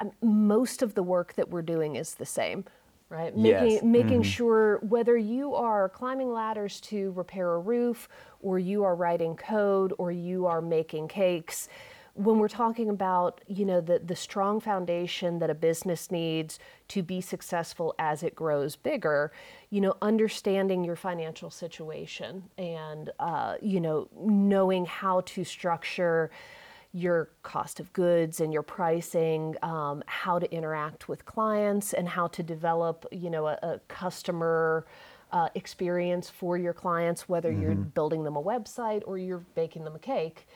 um, 0.00 0.12
most 0.22 0.82
of 0.82 0.94
the 0.94 1.02
work 1.02 1.34
that 1.34 1.48
we're 1.48 1.62
doing 1.62 1.96
is 1.96 2.14
the 2.14 2.26
same, 2.26 2.64
right? 3.08 3.32
Yes. 3.36 3.62
Making, 3.62 3.92
making 3.92 4.22
sure 4.22 4.78
whether 4.82 5.16
you 5.16 5.54
are 5.54 5.88
climbing 5.88 6.32
ladders 6.32 6.80
to 6.82 7.12
repair 7.12 7.54
a 7.54 7.58
roof, 7.58 8.08
or 8.40 8.58
you 8.58 8.84
are 8.84 8.94
writing 8.94 9.36
code, 9.36 9.92
or 9.98 10.12
you 10.12 10.46
are 10.46 10.60
making 10.60 11.08
cakes, 11.08 11.68
when 12.16 12.38
we're 12.38 12.48
talking 12.48 12.88
about 12.88 13.42
you 13.46 13.64
know 13.64 13.80
the, 13.80 13.98
the 13.98 14.16
strong 14.16 14.58
foundation 14.58 15.38
that 15.38 15.50
a 15.50 15.54
business 15.54 16.10
needs 16.10 16.58
to 16.88 17.02
be 17.02 17.20
successful 17.20 17.94
as 17.98 18.22
it 18.22 18.34
grows 18.34 18.74
bigger 18.74 19.30
you 19.70 19.80
know 19.80 19.94
understanding 20.02 20.82
your 20.82 20.96
financial 20.96 21.50
situation 21.50 22.42
and 22.58 23.10
uh, 23.18 23.54
you 23.60 23.80
know 23.80 24.08
knowing 24.18 24.86
how 24.86 25.20
to 25.22 25.44
structure 25.44 26.30
your 26.92 27.28
cost 27.42 27.78
of 27.78 27.92
goods 27.92 28.40
and 28.40 28.52
your 28.52 28.62
pricing 28.62 29.54
um, 29.62 30.02
how 30.06 30.38
to 30.38 30.50
interact 30.50 31.08
with 31.08 31.26
clients 31.26 31.92
and 31.92 32.08
how 32.08 32.26
to 32.26 32.42
develop 32.42 33.04
you 33.12 33.28
know 33.28 33.46
a, 33.46 33.58
a 33.62 33.80
customer 33.88 34.86
uh, 35.32 35.48
experience 35.54 36.30
for 36.30 36.56
your 36.56 36.72
clients 36.72 37.28
whether 37.28 37.52
you're 37.52 37.74
building 37.74 38.24
them 38.24 38.36
a 38.36 38.42
website 38.42 39.02
or 39.06 39.18
you're 39.18 39.44
baking 39.54 39.84
them 39.84 39.94
a 39.94 39.98
cake 39.98 40.46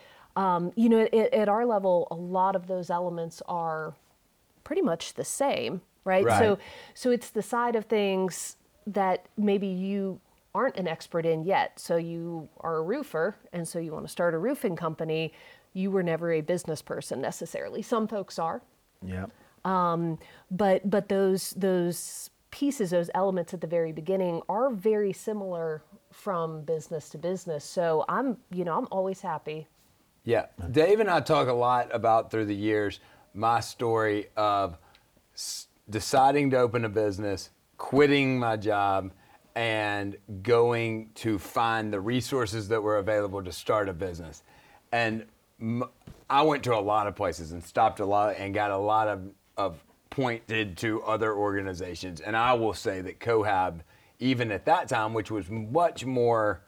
um, 0.41 0.73
you 0.75 0.89
know, 0.89 1.01
at, 1.03 1.15
at 1.35 1.49
our 1.49 1.67
level, 1.67 2.09
a 2.11 2.15
lot 2.15 2.57
of 2.57 2.67
those 2.67 2.89
elements 2.91 3.43
are 3.49 3.95
pretty 4.65 4.83
much 4.83 5.15
the 5.15 5.25
same, 5.25 5.83
right? 6.05 6.25
Right. 6.25 6.39
So, 6.39 6.59
so 6.95 7.11
it's 7.11 7.31
the 7.31 7.43
side 7.43 7.77
of 7.77 7.85
things 7.87 8.57
that 8.87 9.27
maybe 9.37 9.67
you 9.67 10.21
aren't 10.55 10.77
an 10.77 10.89
expert 10.89 11.27
in 11.27 11.45
yet. 11.45 11.79
So 11.79 11.97
you 11.97 12.49
are 12.61 12.77
a 12.79 12.83
roofer, 12.83 13.37
and 13.53 13.69
so 13.69 13.79
you 13.79 13.93
want 13.93 14.07
to 14.07 14.13
start 14.13 14.35
a 14.35 14.39
roofing 14.39 14.77
company. 14.77 15.33
You 15.75 15.91
were 15.91 16.03
never 16.03 16.33
a 16.33 16.41
business 16.41 16.83
person 16.83 17.21
necessarily. 17.21 17.83
Some 17.83 18.09
folks 18.09 18.39
are, 18.39 18.63
Yeah. 19.05 19.27
but 20.51 20.89
but 20.91 21.09
those 21.11 21.51
those 21.51 22.31
pieces, 22.51 22.91
those 22.91 23.11
elements 23.15 23.55
at 23.55 23.61
the 23.61 23.67
very 23.67 23.93
beginning 23.93 24.43
are 24.49 24.71
very 24.71 25.13
similar 25.13 25.83
from 26.13 26.63
business 26.63 27.11
to 27.11 27.19
business. 27.19 27.65
So 27.65 28.05
I'm 28.09 28.39
you 28.51 28.65
know 28.65 28.79
I'm 28.79 28.89
always 28.91 29.21
happy. 29.21 29.69
Yeah. 30.25 30.47
Dave 30.71 31.01
and 31.01 31.11
I 31.11 31.21
talk 31.21 31.49
a 31.49 31.53
lot 31.53 31.89
about 31.95 32.31
through 32.31 32.47
the 32.47 32.55
years 32.55 33.01
my 33.35 33.61
story 33.61 34.27
of 34.37 34.77
s- 35.35 35.69
deciding 35.89 36.51
to 36.51 36.59
open 36.59 36.85
a 36.85 36.89
business, 36.89 37.51
quitting 37.79 38.39
my 38.39 38.57
job, 38.57 39.13
and 39.55 40.17
going 40.43 41.11
to 41.15 41.39
find 41.39 41.93
the 41.93 42.01
resources 42.01 42.69
that 42.69 42.83
were 42.83 42.99
available 42.99 43.43
to 43.43 43.53
start 43.53 43.89
a 43.89 43.93
business. 43.93 44.43
And 44.93 45.25
m- 45.61 45.85
I 46.29 46.43
went 46.43 46.63
to 46.65 46.75
a 46.75 46.81
lot 46.81 47.07
of 47.07 47.17
places 47.17 47.53
and 47.53 47.63
stopped 47.65 48.01
a 48.01 48.05
lot 48.05 48.37
and 48.37 48.55
got 48.55 48.71
a 48.71 48.77
lot 48.77 49.09
of, 49.09 49.23
of 49.57 49.83
pointed 50.11 50.77
to 50.79 51.03
other 51.03 51.35
organizations. 51.35 52.21
And 52.21 52.37
I 52.37 52.53
will 52.53 52.75
say 52.75 53.01
that 53.01 53.21
Cohab, 53.21 53.81
even 54.19 54.53
at 54.53 54.65
that 54.67 54.89
time, 54.89 55.15
which 55.15 55.31
was 55.31 55.49
much 55.51 56.05
more 56.05 56.63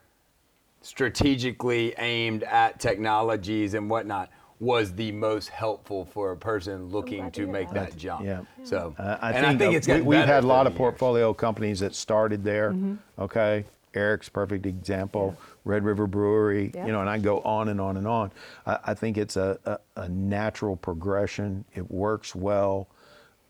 strategically 0.83 1.95
aimed 1.99 2.43
at 2.45 2.79
technologies 2.81 3.75
and 3.75 3.89
whatnot 3.89 4.31
was 4.61 4.93
the 4.95 5.11
most 5.11 5.49
helpful 5.49 6.05
for 6.05 6.31
a 6.33 6.37
person 6.37 6.87
looking 6.91 7.31
to 7.33 7.41
to 7.43 7.47
make 7.49 7.69
that. 7.73 7.91
that 7.91 7.97
jump. 7.99 8.25
Yeah. 8.25 8.43
So, 8.63 8.95
Uh, 8.99 9.17
I 9.21 9.33
and 9.33 9.35
think, 9.35 9.47
I 9.47 9.59
think 9.59 9.75
uh, 9.75 9.77
it's 9.77 9.87
gotten 9.87 10.05
we, 10.05 10.17
have 10.17 10.27
had 10.29 10.45
a 10.45 10.47
lot 10.47 10.67
of 10.67 10.73
years. 10.75 10.79
portfolio 10.79 11.35
companies 11.35 11.81
that 11.81 11.95
started 11.97 12.45
there. 12.45 12.75
Okay, 13.19 13.65
Eric's 13.95 14.29
perfect 14.29 14.65
example. 14.67 15.37
Red 15.65 15.85
River 15.85 16.07
Brewery, 16.07 16.71
Yeah. 16.75 16.87
you 16.87 16.93
know, 16.93 17.01
and 17.01 17.11
I 17.11 17.19
go 17.19 17.41
on 17.41 17.69
and 17.69 17.81
on 17.81 17.97
and 17.97 18.07
on. 18.07 18.31
I, 18.67 18.79
I 18.87 18.95
think 18.95 19.19
it's 19.19 19.37
a, 19.37 19.59
a, 19.65 19.79
a 20.03 20.09
natural 20.09 20.77
progression. 20.77 21.65
It 21.75 21.91
works 21.91 22.35
well. 22.35 22.89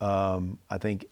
Um, 0.00 0.58
I 0.70 0.78
think 0.78 1.06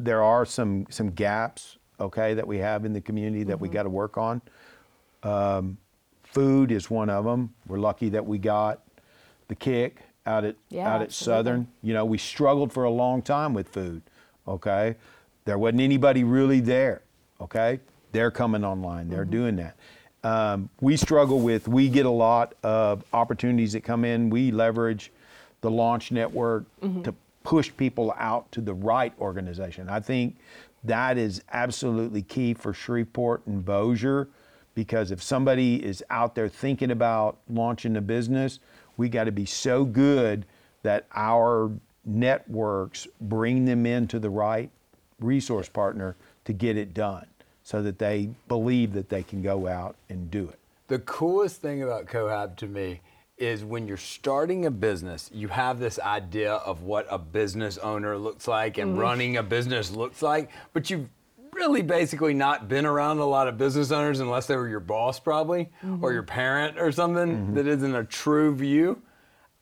there 0.00 0.22
are 0.22 0.44
some 0.44 0.86
some 0.90 1.10
gaps, 1.12 1.78
okay, 2.00 2.34
that 2.34 2.46
we 2.46 2.58
have 2.58 2.84
in 2.84 2.92
the 2.92 3.00
community 3.00 3.44
that 3.44 3.58
we 3.60 3.68
Mm-hmm. 3.68 3.74
got 3.76 3.82
to 3.84 3.90
work 3.90 4.18
on. 4.18 4.42
Um, 5.22 5.78
food 6.22 6.70
is 6.72 6.90
one 6.90 7.10
of 7.10 7.24
them. 7.24 7.54
We're 7.66 7.78
lucky 7.78 8.08
that 8.10 8.24
we 8.24 8.38
got 8.38 8.80
the 9.48 9.54
kick 9.54 10.02
out 10.26 10.44
at 10.44 10.56
Yeah, 10.68 10.88
out 10.88 11.02
at 11.02 11.08
absolutely. 11.08 11.38
Southern. 11.38 11.68
You 11.82 11.94
know, 11.94 12.04
we 12.04 12.18
struggled 12.18 12.72
for 12.72 12.84
a 12.84 12.90
long 12.90 13.22
time 13.22 13.54
with 13.54 13.68
food. 13.68 14.02
Okay, 14.46 14.96
there 15.44 15.58
wasn't 15.58 15.80
anybody 15.82 16.24
really 16.24 16.60
there. 16.60 17.02
Okay, 17.40 17.80
they're 18.12 18.30
coming 18.30 18.64
online. 18.64 19.08
They're 19.08 19.22
Mm-hmm. 19.22 19.30
doing 19.30 19.56
that. 19.56 19.76
Um, 20.22 20.68
we 20.80 20.96
struggle 20.96 21.40
with. 21.40 21.66
We 21.68 21.88
get 21.88 22.04
a 22.06 22.10
lot 22.10 22.54
of 22.62 23.04
opportunities 23.12 23.72
that 23.72 23.82
come 23.84 24.04
in. 24.04 24.28
We 24.30 24.50
leverage 24.50 25.10
the 25.62 25.70
launch 25.70 26.12
network 26.12 26.64
Mm-hmm. 26.82 27.02
to 27.02 27.14
push 27.42 27.70
people 27.76 28.14
out 28.18 28.50
to 28.52 28.60
the 28.60 28.74
right 28.74 29.14
organization. 29.18 29.88
I 29.88 30.00
think 30.00 30.36
that 30.84 31.16
is 31.16 31.42
absolutely 31.52 32.20
key 32.20 32.52
for 32.52 32.74
Shreveport 32.74 33.46
and 33.46 33.64
Bossier 33.64 34.28
because 34.80 35.10
if 35.10 35.22
somebody 35.22 35.74
is 35.84 36.02
out 36.08 36.34
there 36.34 36.48
thinking 36.48 36.90
about 36.90 37.36
launching 37.50 37.98
a 37.98 38.00
business, 38.00 38.60
we 38.96 39.10
got 39.10 39.24
to 39.24 39.30
be 39.30 39.44
so 39.44 39.84
good 39.84 40.46
that 40.84 41.04
our 41.14 41.70
networks 42.06 43.06
bring 43.20 43.66
them 43.66 43.84
into 43.84 44.18
the 44.18 44.30
right 44.30 44.70
resource 45.18 45.68
partner 45.68 46.16
to 46.46 46.54
get 46.54 46.78
it 46.78 46.94
done 46.94 47.26
so 47.62 47.82
that 47.82 47.98
they 47.98 48.30
believe 48.48 48.94
that 48.94 49.10
they 49.10 49.22
can 49.22 49.42
go 49.42 49.68
out 49.68 49.96
and 50.08 50.30
do 50.30 50.48
it. 50.48 50.58
The 50.88 51.00
coolest 51.00 51.60
thing 51.60 51.82
about 51.82 52.06
Cohab 52.06 52.56
to 52.56 52.66
me 52.66 53.02
is 53.36 53.62
when 53.62 53.86
you're 53.86 53.98
starting 53.98 54.64
a 54.64 54.70
business, 54.70 55.28
you 55.30 55.48
have 55.48 55.78
this 55.78 55.98
idea 55.98 56.54
of 56.54 56.84
what 56.84 57.06
a 57.10 57.18
business 57.18 57.76
owner 57.76 58.16
looks 58.16 58.48
like 58.48 58.78
and 58.78 58.92
mm-hmm. 58.92 59.00
running 59.00 59.36
a 59.36 59.42
business 59.42 59.90
looks 59.90 60.22
like, 60.22 60.48
but 60.72 60.88
you've 60.88 61.06
really 61.52 61.82
basically 61.82 62.34
not 62.34 62.68
been 62.68 62.86
around 62.86 63.18
a 63.18 63.24
lot 63.24 63.48
of 63.48 63.58
business 63.58 63.90
owners 63.90 64.20
unless 64.20 64.46
they 64.46 64.56
were 64.56 64.68
your 64.68 64.80
boss 64.80 65.20
probably 65.20 65.70
or 65.82 65.88
mm-hmm. 65.88 66.12
your 66.12 66.22
parent 66.22 66.78
or 66.78 66.92
something 66.92 67.28
mm-hmm. 67.28 67.54
that 67.54 67.66
isn't 67.66 67.94
a 67.94 68.04
true 68.04 68.54
view. 68.54 69.00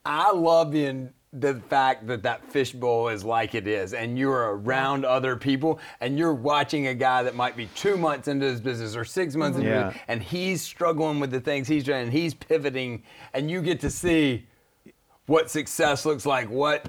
I 0.04 0.32
love 0.32 0.72
the 0.72 1.10
the 1.34 1.56
fact 1.68 2.06
that 2.06 2.22
that 2.22 2.42
fishbowl 2.50 3.08
is 3.08 3.22
like 3.22 3.54
it 3.54 3.66
is, 3.66 3.92
and 3.92 4.18
you're 4.18 4.56
around 4.56 5.04
other 5.04 5.36
people, 5.36 5.78
and 6.00 6.18
you're 6.18 6.34
watching 6.34 6.86
a 6.86 6.94
guy 6.94 7.22
that 7.22 7.34
might 7.34 7.54
be 7.54 7.66
two 7.74 7.98
months 7.98 8.28
into 8.28 8.46
his 8.46 8.60
business 8.60 8.96
or 8.96 9.04
six 9.04 9.36
months 9.36 9.58
into 9.58 9.68
Yeah. 9.68 9.90
it, 9.90 9.96
and 10.08 10.22
he's 10.22 10.62
struggling 10.62 11.20
with 11.20 11.30
the 11.30 11.40
things 11.40 11.68
he's 11.68 11.84
doing, 11.84 12.04
and 12.04 12.12
he's 12.12 12.32
pivoting, 12.32 13.02
and 13.34 13.50
you 13.50 13.60
get 13.60 13.78
to 13.80 13.90
see 13.90 14.46
what 15.26 15.50
success 15.50 16.06
looks 16.06 16.24
like, 16.24 16.48
what 16.48 16.88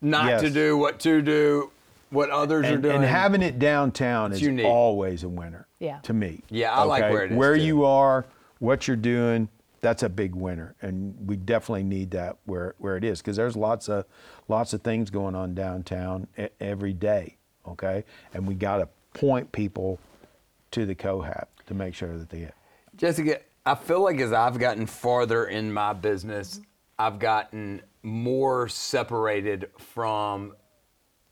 not 0.00 0.40
to 0.40 0.50
do, 0.50 0.78
what 0.78 0.98
to 1.00 1.20
do, 1.20 1.70
what 2.14 2.30
others 2.30 2.66
are 2.66 2.76
doing. 2.78 2.96
and 2.96 3.04
having 3.04 3.42
it 3.42 3.58
downtown 3.58 4.32
It's 4.32 4.40
is 4.40 4.46
unique. 4.46 4.66
always 4.66 5.22
a 5.24 5.28
winner. 5.28 5.66
Yeah. 5.80 5.98
To 6.04 6.12
me. 6.14 6.42
Yeah, 6.48 6.72
I 6.72 6.84
like 6.84 7.02
where 7.10 7.24
it 7.24 7.32
is, 7.32 7.36
Where 7.36 7.56
too. 7.56 7.62
you 7.64 7.84
are, 7.84 8.24
what 8.58 8.88
you're 8.88 8.96
doing, 8.96 9.48
that's 9.82 10.02
a 10.02 10.08
big 10.08 10.34
winner, 10.34 10.74
and 10.80 11.14
we 11.28 11.36
definitely 11.36 11.82
need 11.82 12.12
that 12.12 12.36
where 12.46 12.74
where 12.78 12.96
it 12.96 13.04
is 13.04 13.20
because 13.20 13.36
there's 13.36 13.54
lots 13.54 13.88
of 13.90 14.06
lots 14.48 14.72
of 14.72 14.80
things 14.82 15.10
going 15.10 15.34
on 15.34 15.54
downtown 15.54 16.26
e- 16.38 16.46
every 16.58 16.94
day. 16.94 17.36
Okay, 17.68 18.04
and 18.32 18.46
we 18.48 18.54
got 18.54 18.78
to 18.78 18.88
point 19.12 19.52
people 19.52 19.98
to 20.70 20.86
the 20.86 20.94
Cohab 20.94 21.46
to 21.66 21.74
make 21.74 21.94
sure 21.94 22.16
that 22.16 22.30
they 22.30 22.38
get. 22.40 22.54
Jessica, 22.96 23.40
I 23.66 23.74
feel 23.74 24.02
like 24.02 24.18
as 24.20 24.32
I've 24.32 24.58
gotten 24.58 24.86
farther 24.86 25.44
in 25.44 25.70
my 25.72 25.92
business, 25.92 26.60
I've 26.98 27.18
gotten 27.18 27.82
more 28.02 28.68
separated 28.68 29.68
from 29.78 30.54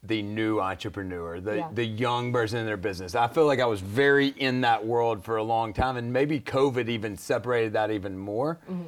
the 0.03 0.23
new 0.23 0.61
entrepreneur, 0.61 1.41
the, 1.41 1.59
Yeah. 1.59 1.69
the 1.73 1.85
young 1.85 2.33
person 2.33 2.59
in 2.59 2.67
their 2.67 2.77
business. 2.77 3.15
I 3.15 3.29
feel 3.29 3.47
like 3.47 3.61
I 3.61 3.67
was 3.67 3.81
very 3.81 4.29
in 4.29 4.63
that 4.63 4.85
world 4.85 5.25
for 5.25 5.37
a 5.37 5.43
long 5.43 5.73
time, 5.73 5.97
and 5.97 6.13
maybe 6.13 6.41
COVID 6.41 6.89
even 6.89 7.17
separated 7.17 7.73
that 7.75 7.91
even 7.91 8.19
more. 8.19 8.59
Mm-hmm. 8.69 8.83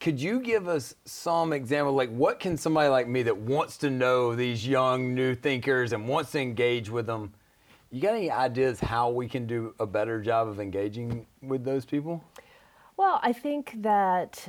Could 0.00 0.20
you 0.20 0.40
give 0.40 0.68
us 0.68 0.94
some 1.04 1.52
example, 1.52 1.92
like 1.94 2.10
what 2.10 2.38
can 2.38 2.56
somebody 2.56 2.88
like 2.88 3.08
me 3.08 3.22
that 3.24 3.36
wants 3.36 3.76
to 3.78 3.90
know 3.90 4.34
these 4.34 4.66
young 4.66 5.14
new 5.14 5.34
thinkers 5.34 5.92
and 5.92 6.06
wants 6.08 6.32
to 6.32 6.40
engage 6.40 6.90
with 6.90 7.06
them? 7.06 7.32
You 7.90 8.00
got 8.02 8.14
any 8.14 8.30
ideas 8.30 8.80
how 8.80 9.10
we 9.10 9.28
can 9.28 9.46
do 9.46 9.74
a 9.78 9.86
better 9.86 10.20
job 10.20 10.48
of 10.48 10.60
engaging 10.60 11.26
with 11.42 11.64
those 11.64 11.84
people? 11.84 12.22
Well, 12.96 13.20
I 13.22 13.32
think 13.32 13.74
that 13.82 14.48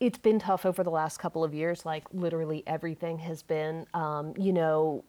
it's 0.00 0.18
been 0.18 0.38
tough 0.38 0.64
over 0.64 0.82
the 0.84 0.90
last 0.90 1.18
couple 1.18 1.42
of 1.42 1.52
years. 1.54 1.84
Like 1.84 2.04
literally 2.12 2.62
everything 2.66 3.18
has 3.18 3.42
been, 3.42 3.86
um, 3.94 4.32
you 4.36 4.52
know, 4.52 5.04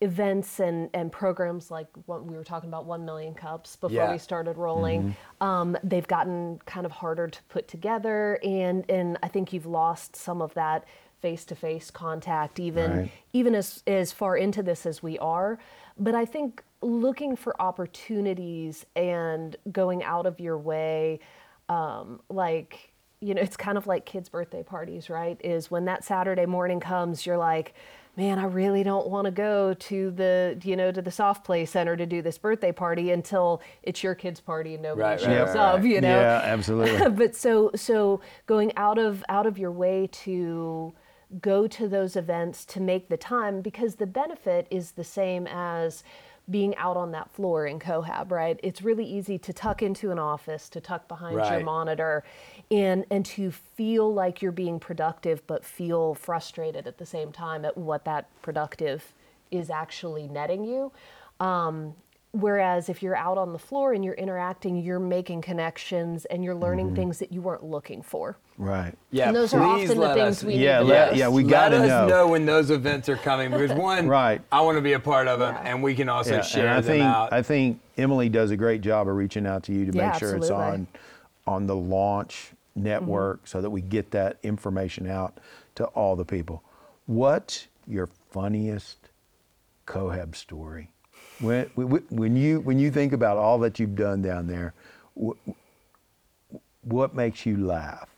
events 0.00 0.58
and, 0.58 0.90
and 0.94 1.12
programs 1.12 1.70
like 1.70 1.86
what 2.06 2.24
we 2.24 2.34
were 2.36 2.42
talking 2.42 2.68
about, 2.68 2.86
One 2.86 3.04
Million 3.04 3.34
Cups 3.34 3.76
before 3.76 3.94
Yeah. 3.94 4.12
we 4.12 4.18
started 4.18 4.56
rolling. 4.56 5.14
Um, 5.40 5.76
they've 5.84 6.08
gotten 6.08 6.58
kind 6.66 6.84
of 6.86 6.92
harder 6.92 7.28
to 7.28 7.42
put 7.44 7.68
together, 7.68 8.38
and 8.42 8.84
and 8.90 9.16
I 9.22 9.28
think 9.28 9.52
you've 9.52 9.66
lost 9.66 10.16
some 10.16 10.42
of 10.42 10.54
that 10.54 10.84
face-to-face 11.20 11.92
contact, 11.92 12.58
even 12.58 12.90
Right. 12.90 13.10
even 13.32 13.54
as 13.54 13.84
as 13.86 14.10
far 14.10 14.36
into 14.36 14.60
this 14.62 14.86
as 14.86 15.02
we 15.04 15.18
are. 15.20 15.58
But 15.96 16.16
I 16.16 16.24
think 16.24 16.64
looking 16.80 17.36
for 17.36 17.54
opportunities 17.62 18.84
and 18.96 19.54
going 19.70 20.02
out 20.02 20.26
of 20.26 20.40
your 20.40 20.58
way, 20.58 21.20
um, 21.68 22.20
like 22.28 22.91
you 23.22 23.34
know, 23.34 23.40
it's 23.40 23.56
kind 23.56 23.78
of 23.78 23.86
like 23.86 24.04
kids' 24.04 24.28
birthday 24.28 24.62
parties, 24.62 25.08
right? 25.08 25.40
Is 25.44 25.70
when 25.70 25.84
that 25.86 26.04
Saturday 26.04 26.44
morning 26.46 26.80
comes, 26.80 27.24
you're 27.24 27.38
like, 27.38 27.74
man, 28.16 28.38
I 28.38 28.44
really 28.44 28.82
don't 28.82 29.08
want 29.08 29.24
to 29.26 29.30
go 29.30 29.74
to 29.74 30.10
the 30.10 30.60
you 30.64 30.76
know 30.76 30.92
to 30.92 31.00
the 31.00 31.10
soft 31.10 31.44
play 31.44 31.64
center 31.64 31.96
to 31.96 32.04
do 32.04 32.20
this 32.20 32.36
birthday 32.36 32.72
party 32.72 33.10
until 33.10 33.62
it's 33.82 34.02
your 34.02 34.14
kid's 34.14 34.40
party 34.40 34.74
and 34.74 34.82
nobody 34.82 35.02
Right, 35.02 35.20
right, 35.20 35.20
shows 35.22 35.48
right, 35.48 35.56
up, 35.56 35.76
right. 35.76 35.84
you 35.84 36.00
know 36.00 36.20
Yeah, 36.20 36.40
absolutely. 36.44 37.10
but 37.16 37.34
so 37.34 37.70
so 37.74 38.20
going 38.46 38.72
out 38.76 38.98
of 38.98 39.24
out 39.28 39.46
of 39.46 39.56
your 39.58 39.72
way 39.72 40.08
to 40.12 40.92
go 41.40 41.66
to 41.66 41.88
those 41.88 42.16
events 42.16 42.66
to 42.66 42.80
make 42.80 43.08
the 43.08 43.16
time 43.16 43.62
because 43.62 43.94
the 43.94 44.06
benefit 44.06 44.66
is 44.70 44.92
the 44.92 45.04
same 45.04 45.46
as 45.46 46.04
being 46.50 46.74
out 46.76 46.96
on 46.96 47.12
that 47.12 47.30
floor 47.30 47.66
in 47.66 47.78
cohab 47.78 48.30
right? 48.30 48.58
It's 48.62 48.82
really 48.82 49.04
easy 49.04 49.38
to 49.38 49.52
tuck 49.52 49.82
into 49.82 50.10
an 50.10 50.18
office 50.18 50.68
to 50.70 50.80
tuck 50.80 51.08
behind 51.08 51.36
your 51.36 51.60
monitor 51.60 52.24
and 52.70 53.04
and 53.10 53.24
to 53.26 53.50
feel 53.50 54.12
like 54.12 54.42
you're 54.42 54.52
being 54.52 54.80
productive 54.80 55.46
but 55.46 55.64
feel 55.64 56.14
frustrated 56.14 56.86
at 56.86 56.98
the 56.98 57.06
same 57.06 57.32
time 57.32 57.64
at 57.64 57.76
what 57.76 58.04
that 58.04 58.28
productive 58.42 59.12
is 59.50 59.70
actually 59.70 60.26
netting 60.26 60.64
you. 60.64 60.90
Um, 61.38 61.94
whereas 62.32 62.88
if 62.88 63.02
you're 63.02 63.16
out 63.16 63.36
on 63.38 63.52
the 63.52 63.58
floor 63.58 63.92
and 63.92 64.04
you're 64.04 64.14
interacting, 64.14 64.76
you're 64.76 64.98
making 64.98 65.42
connections 65.42 66.24
and 66.26 66.42
you're 66.42 66.54
learning 66.54 66.86
Mm-hmm. 66.86 66.96
things 66.96 67.18
that 67.18 67.30
you 67.32 67.40
weren't 67.42 67.62
looking 67.64 68.02
for. 68.02 68.36
Right. 68.58 68.94
Yeah, 69.10 69.28
And 69.28 69.36
those 69.36 69.52
are 69.54 69.60
please 69.76 69.90
often 69.90 70.00
the 70.00 70.14
things 70.14 70.38
us- 70.38 70.44
we 70.44 70.54
Yeah, 70.54 70.78
need 70.80 70.84
to 70.86 70.90
let- 70.92 71.12
know. 71.12 71.18
yeah, 71.18 71.28
we 71.28 71.42
gotta 71.44 71.76
us 71.76 71.88
know. 71.88 72.08
know. 72.08 72.28
when 72.28 72.46
those 72.46 72.70
events 72.70 73.08
are 73.08 73.16
coming 73.16 73.50
because 73.50 73.72
one, 73.72 74.08
Right. 74.08 74.40
I 74.50 74.62
want 74.62 74.76
to 74.78 74.82
be 74.82 74.94
a 74.94 75.00
part 75.00 75.28
of 75.28 75.38
them, 75.40 75.54
Yeah. 75.54 75.70
and 75.70 75.82
we 75.82 75.94
can 75.94 76.08
also 76.08 76.36
Yeah, 76.36 76.40
share 76.42 76.66
and 76.68 76.74
I 76.78 76.80
them 76.80 76.84
think 76.84 77.04
out. 77.04 77.32
I 77.32 77.42
think 77.42 77.80
Emily 77.98 78.28
does 78.28 78.50
a 78.50 78.56
great 78.56 78.80
job 78.80 79.08
of 79.08 79.14
reaching 79.16 79.46
out 79.46 79.62
to 79.64 79.72
you 79.72 79.84
to 79.90 79.92
Yeah, 79.96 80.10
make 80.10 80.18
sure 80.18 80.34
it's 80.36 80.50
on 80.50 80.86
on 81.46 81.66
the 81.66 81.76
launch 81.76 82.52
network 82.74 83.38
Mm-hmm. 83.38 83.46
so 83.46 83.60
that 83.60 83.70
we 83.70 83.80
get 83.82 84.10
that 84.12 84.38
information 84.42 85.06
out 85.06 85.38
to 85.74 85.84
all 85.86 86.16
the 86.16 86.24
people. 86.24 86.62
What's 87.06 87.66
your 87.86 88.06
funniest 88.30 89.10
Cohab 89.86 90.34
story? 90.36 90.88
When 91.40 91.66
when 92.10 92.36
you 92.36 92.60
when 92.60 92.78
you 92.78 92.90
think 92.90 93.12
about 93.12 93.36
all 93.36 93.58
that 93.60 93.78
you've 93.78 93.96
done 93.96 94.22
down 94.22 94.46
there, 94.46 94.74
wh- 95.20 95.50
what 96.82 97.14
makes 97.14 97.46
you 97.46 97.56
laugh? 97.64 98.08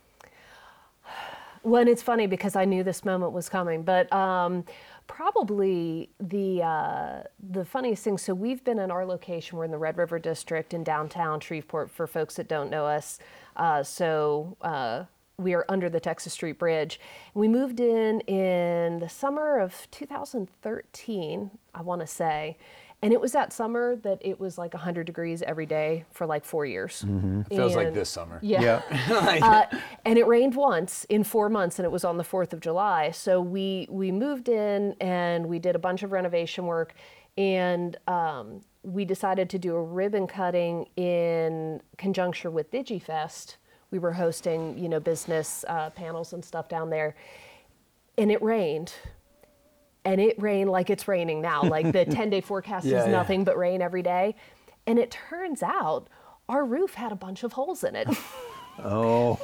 Well, 1.63 1.89
it's 1.89 2.03
funny 2.03 2.27
because 2.27 2.57
I 2.57 2.67
knew 2.67 2.83
this 2.83 3.07
moment 3.07 3.33
was 3.33 3.49
coming, 3.49 3.83
but 3.83 4.13
um, 4.13 4.65
probably 5.07 6.11
the 6.21 6.63
uh, 6.63 7.23
the 7.51 7.65
funniest 7.65 8.05
thing. 8.05 8.19
So 8.19 8.35
we've 8.35 8.63
been 8.65 8.79
in 8.79 8.91
our 8.91 9.07
location. 9.07 9.57
We're 9.57 9.65
in 9.65 9.71
the 9.71 9.79
Red 9.79 9.97
River 9.97 10.19
District 10.19 10.75
in 10.75 10.85
downtown 10.85 11.41
Shreveport. 11.41 11.91
For 11.91 12.07
folks 12.07 12.37
that 12.37 12.49
don't 12.49 12.69
know 12.69 12.85
us, 12.85 13.19
uh, 13.57 13.83
so 13.83 14.59
uh, 14.61 15.05
we 15.39 15.55
are 15.55 15.65
under 15.71 15.89
the 15.89 16.01
Texas 16.01 16.35
Street 16.35 16.59
Bridge. 16.59 17.01
We 17.33 17.49
moved 17.49 17.81
in 17.81 18.21
in 18.21 18.99
the 18.99 19.09
summer 19.09 19.59
of 19.59 19.89
2013, 19.91 21.51
I 21.75 21.83
want 21.83 22.01
to 22.03 22.07
say. 22.07 22.59
And 23.05 23.13
it 23.13 23.21
was 23.21 23.33
that 23.33 23.53
summer 23.53 23.97
that 23.97 24.17
it 24.23 24.41
was 24.41 24.57
like 24.57 24.73
100 24.73 25.05
degrees 25.05 25.43
every 25.43 25.67
day 25.67 26.07
for 26.11 26.27
like 26.27 26.43
four 26.43 26.65
years. 26.65 27.05
It 27.51 27.55
feels 27.55 27.77
like 27.77 27.93
this 27.93 28.09
summer. 28.09 28.39
Yeah. 28.41 28.81
uh, 29.11 29.77
and 30.07 30.19
it 30.19 30.27
rained 30.27 30.55
once 30.55 31.05
in 31.11 31.23
four 31.23 31.51
months, 31.51 31.79
and 31.79 31.85
it 31.85 31.93
was 31.93 32.03
on 32.03 32.17
the 32.17 32.25
Fourth 32.25 32.55
of 32.55 32.61
July. 32.61 33.11
So 33.11 33.43
we 33.43 33.87
we 33.91 34.11
moved 34.11 34.49
in 34.49 34.97
and 35.03 35.45
we 35.51 35.59
did 35.59 35.77
a 35.77 35.79
bunch 35.79 36.03
of 36.03 36.13
renovation 36.13 36.65
work, 36.65 36.95
and 37.37 37.95
um, 38.09 38.63
we 38.83 39.05
decided 39.05 39.51
to 39.51 39.59
do 39.59 39.75
a 39.75 39.83
ribbon 39.83 40.27
cutting 40.27 40.87
in 40.97 41.83
conjunction 41.99 42.55
with 42.55 42.71
DigiFest. 42.71 43.57
We 43.91 43.99
were 43.99 44.15
hosting, 44.15 44.79
you 44.79 44.89
know, 44.89 44.99
business 44.99 45.63
uh, 45.69 45.91
panels 45.91 46.33
and 46.33 46.43
stuff 46.43 46.71
down 46.71 46.89
there, 46.89 47.17
and 48.17 48.33
it 48.33 48.41
rained. 48.41 48.95
And 50.05 50.21
it 50.21 50.41
rained 50.41 50.71
like 50.71 50.91
it's 50.91 51.09
raining 51.09 51.41
now. 51.41 51.63
Like 51.75 51.93
the 51.93 52.05
10 52.05 52.31
day 52.31 52.41
forecast 52.41 52.87
Yeah, 52.87 53.01
is 53.01 53.07
yeah. 53.07 53.13
nothing 53.13 53.45
but 53.45 53.57
rain 53.57 53.81
every 53.83 54.03
day. 54.03 54.35
And 54.87 54.99
it 54.99 55.11
turns 55.11 55.63
out 55.63 56.09
our 56.49 56.65
roof 56.65 56.95
had 56.95 57.11
a 57.13 57.17
bunch 57.17 57.43
of 57.43 57.53
holes 57.55 57.85
in 57.85 57.97
it. 57.97 58.09
Oh, 58.83 59.39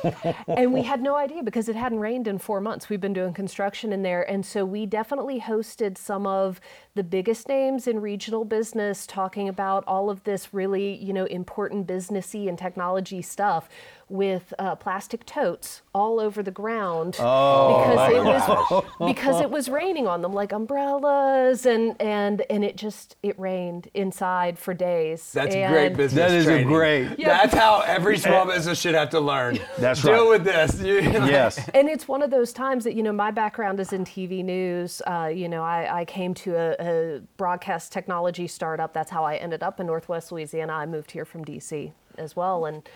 and 0.48 0.72
we 0.72 0.82
had 0.90 1.02
no 1.02 1.16
idea 1.16 1.42
because 1.42 1.68
it 1.68 1.76
hadn't 1.76 2.00
rained 2.00 2.26
in 2.26 2.38
four 2.38 2.60
months. 2.60 2.88
We've 2.88 3.00
been 3.00 3.12
doing 3.12 3.32
construction 3.32 3.92
in 3.92 4.02
there. 4.02 4.28
And 4.28 4.44
so 4.44 4.64
we 4.64 4.86
definitely 4.86 5.40
hosted 5.40 5.96
some 5.98 6.26
of 6.26 6.60
the 6.94 7.04
biggest 7.04 7.48
names 7.48 7.86
in 7.86 8.00
regional 8.00 8.44
business 8.44 9.06
talking 9.06 9.48
about 9.48 9.84
all 9.86 10.10
of 10.10 10.24
this 10.24 10.52
really, 10.52 10.96
you 10.96 11.12
know, 11.12 11.24
important 11.26 11.86
businessy 11.86 12.48
and 12.48 12.58
technology 12.58 13.22
stuff 13.22 13.68
with 14.08 14.52
uh, 14.58 14.74
plastic 14.74 15.24
totes 15.24 15.82
all 15.94 16.18
over 16.18 16.42
the 16.42 16.50
ground 16.50 17.12
because 17.12 18.12
it 18.12 18.24
was 18.24 18.84
because 19.06 19.40
it 19.40 19.50
was 19.50 19.68
raining 19.68 20.08
on 20.08 20.20
them 20.20 20.32
like 20.32 20.50
umbrellas 20.50 21.64
and 21.64 21.94
and 22.00 22.42
and 22.50 22.64
it 22.64 22.76
just 22.76 23.16
it 23.22 23.38
rained 23.38 23.88
inside 23.94 24.58
for 24.58 24.74
days. 24.74 25.32
That's 25.32 25.54
and 25.54 25.72
great 25.72 25.96
business. 25.96 26.28
That 26.28 26.36
is 26.36 26.48
a 26.48 26.64
great- 26.64 27.18
Yeah. 27.18 27.28
That's 27.28 27.54
how 27.54 27.82
every 27.86 28.18
small 28.26 28.46
business 28.46 28.80
should 28.80 28.96
have 28.96 29.10
to 29.10 29.19
learn. 29.20 29.58
That's 29.78 30.02
Deal 30.02 30.12
right. 30.12 30.28
with 30.30 30.44
this. 30.44 30.80
You- 30.80 31.00
yes. 31.00 31.68
and 31.74 31.88
it's 31.88 32.08
one 32.08 32.22
of 32.22 32.30
those 32.30 32.52
times 32.52 32.84
that 32.84 32.94
you 32.94 33.02
know 33.02 33.12
my 33.12 33.30
background 33.30 33.78
is 33.80 33.92
in 33.92 34.04
tv 34.04 34.44
news 34.44 35.00
uh, 35.06 35.26
you 35.32 35.48
know 35.48 35.62
I, 35.62 36.00
I 36.00 36.04
came 36.04 36.34
to 36.34 36.54
a, 36.56 36.76
a 36.80 37.20
broadcast 37.36 37.92
technology 37.92 38.46
startup 38.46 38.92
that's 38.92 39.10
how 39.10 39.24
i 39.24 39.36
ended 39.36 39.62
up 39.62 39.80
in 39.80 39.86
northwest 39.86 40.32
louisiana 40.32 40.72
i 40.72 40.86
moved 40.86 41.10
here 41.12 41.24
from 41.24 41.44
dc 41.44 41.92
as 42.18 42.34
well 42.36 42.66
and 42.66 42.88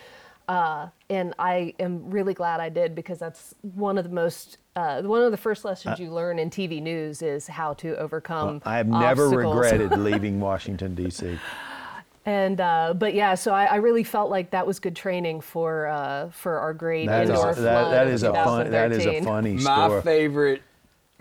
uh, 0.47 0.87
and 1.09 1.33
i 1.39 1.73
am 1.79 2.09
really 2.09 2.33
glad 2.33 2.59
i 2.59 2.69
did 2.69 2.95
because 2.95 3.19
that's 3.19 3.55
one 3.73 3.97
of 3.97 4.03
the 4.03 4.09
most 4.09 4.57
uh, 4.75 5.01
one 5.03 5.21
of 5.21 5.31
the 5.31 5.37
first 5.37 5.63
lessons 5.65 5.99
you 5.99 6.09
learn 6.11 6.37
in 6.39 6.49
tv 6.49 6.81
news 6.81 7.21
is 7.21 7.47
how 7.47 7.73
to 7.73 7.95
overcome 7.97 8.61
I 8.65 8.77
have 8.77 8.87
never 8.87 9.25
obstacles. 9.25 9.55
regretted 9.55 9.99
leaving 9.99 10.39
Washington 10.39 10.95
D.C. 10.95 11.39
and 12.25 12.59
uh, 12.59 12.93
but 12.97 13.13
yeah 13.13 13.35
so 13.35 13.53
I, 13.53 13.65
I 13.65 13.75
really 13.75 14.03
felt 14.03 14.29
like 14.29 14.51
that 14.51 14.65
was 14.65 14.79
good 14.79 14.95
training 14.95 15.41
for 15.41 15.87
uh, 15.87 16.29
for 16.29 16.59
our 16.59 16.73
great 16.73 17.07
That 17.07 17.23
is, 17.23 17.29
indoor 17.29 17.53
that, 17.53 17.55
flood 17.55 17.93
that 17.93 18.07
of 18.07 18.13
is 18.13 18.23
a 18.23 18.33
fun. 18.33 18.71
That 18.71 18.91
is 18.91 19.05
a 19.05 19.19
2013. 19.19 19.59
story. 19.59 19.77
My 19.89 20.01
favorite 20.01 20.61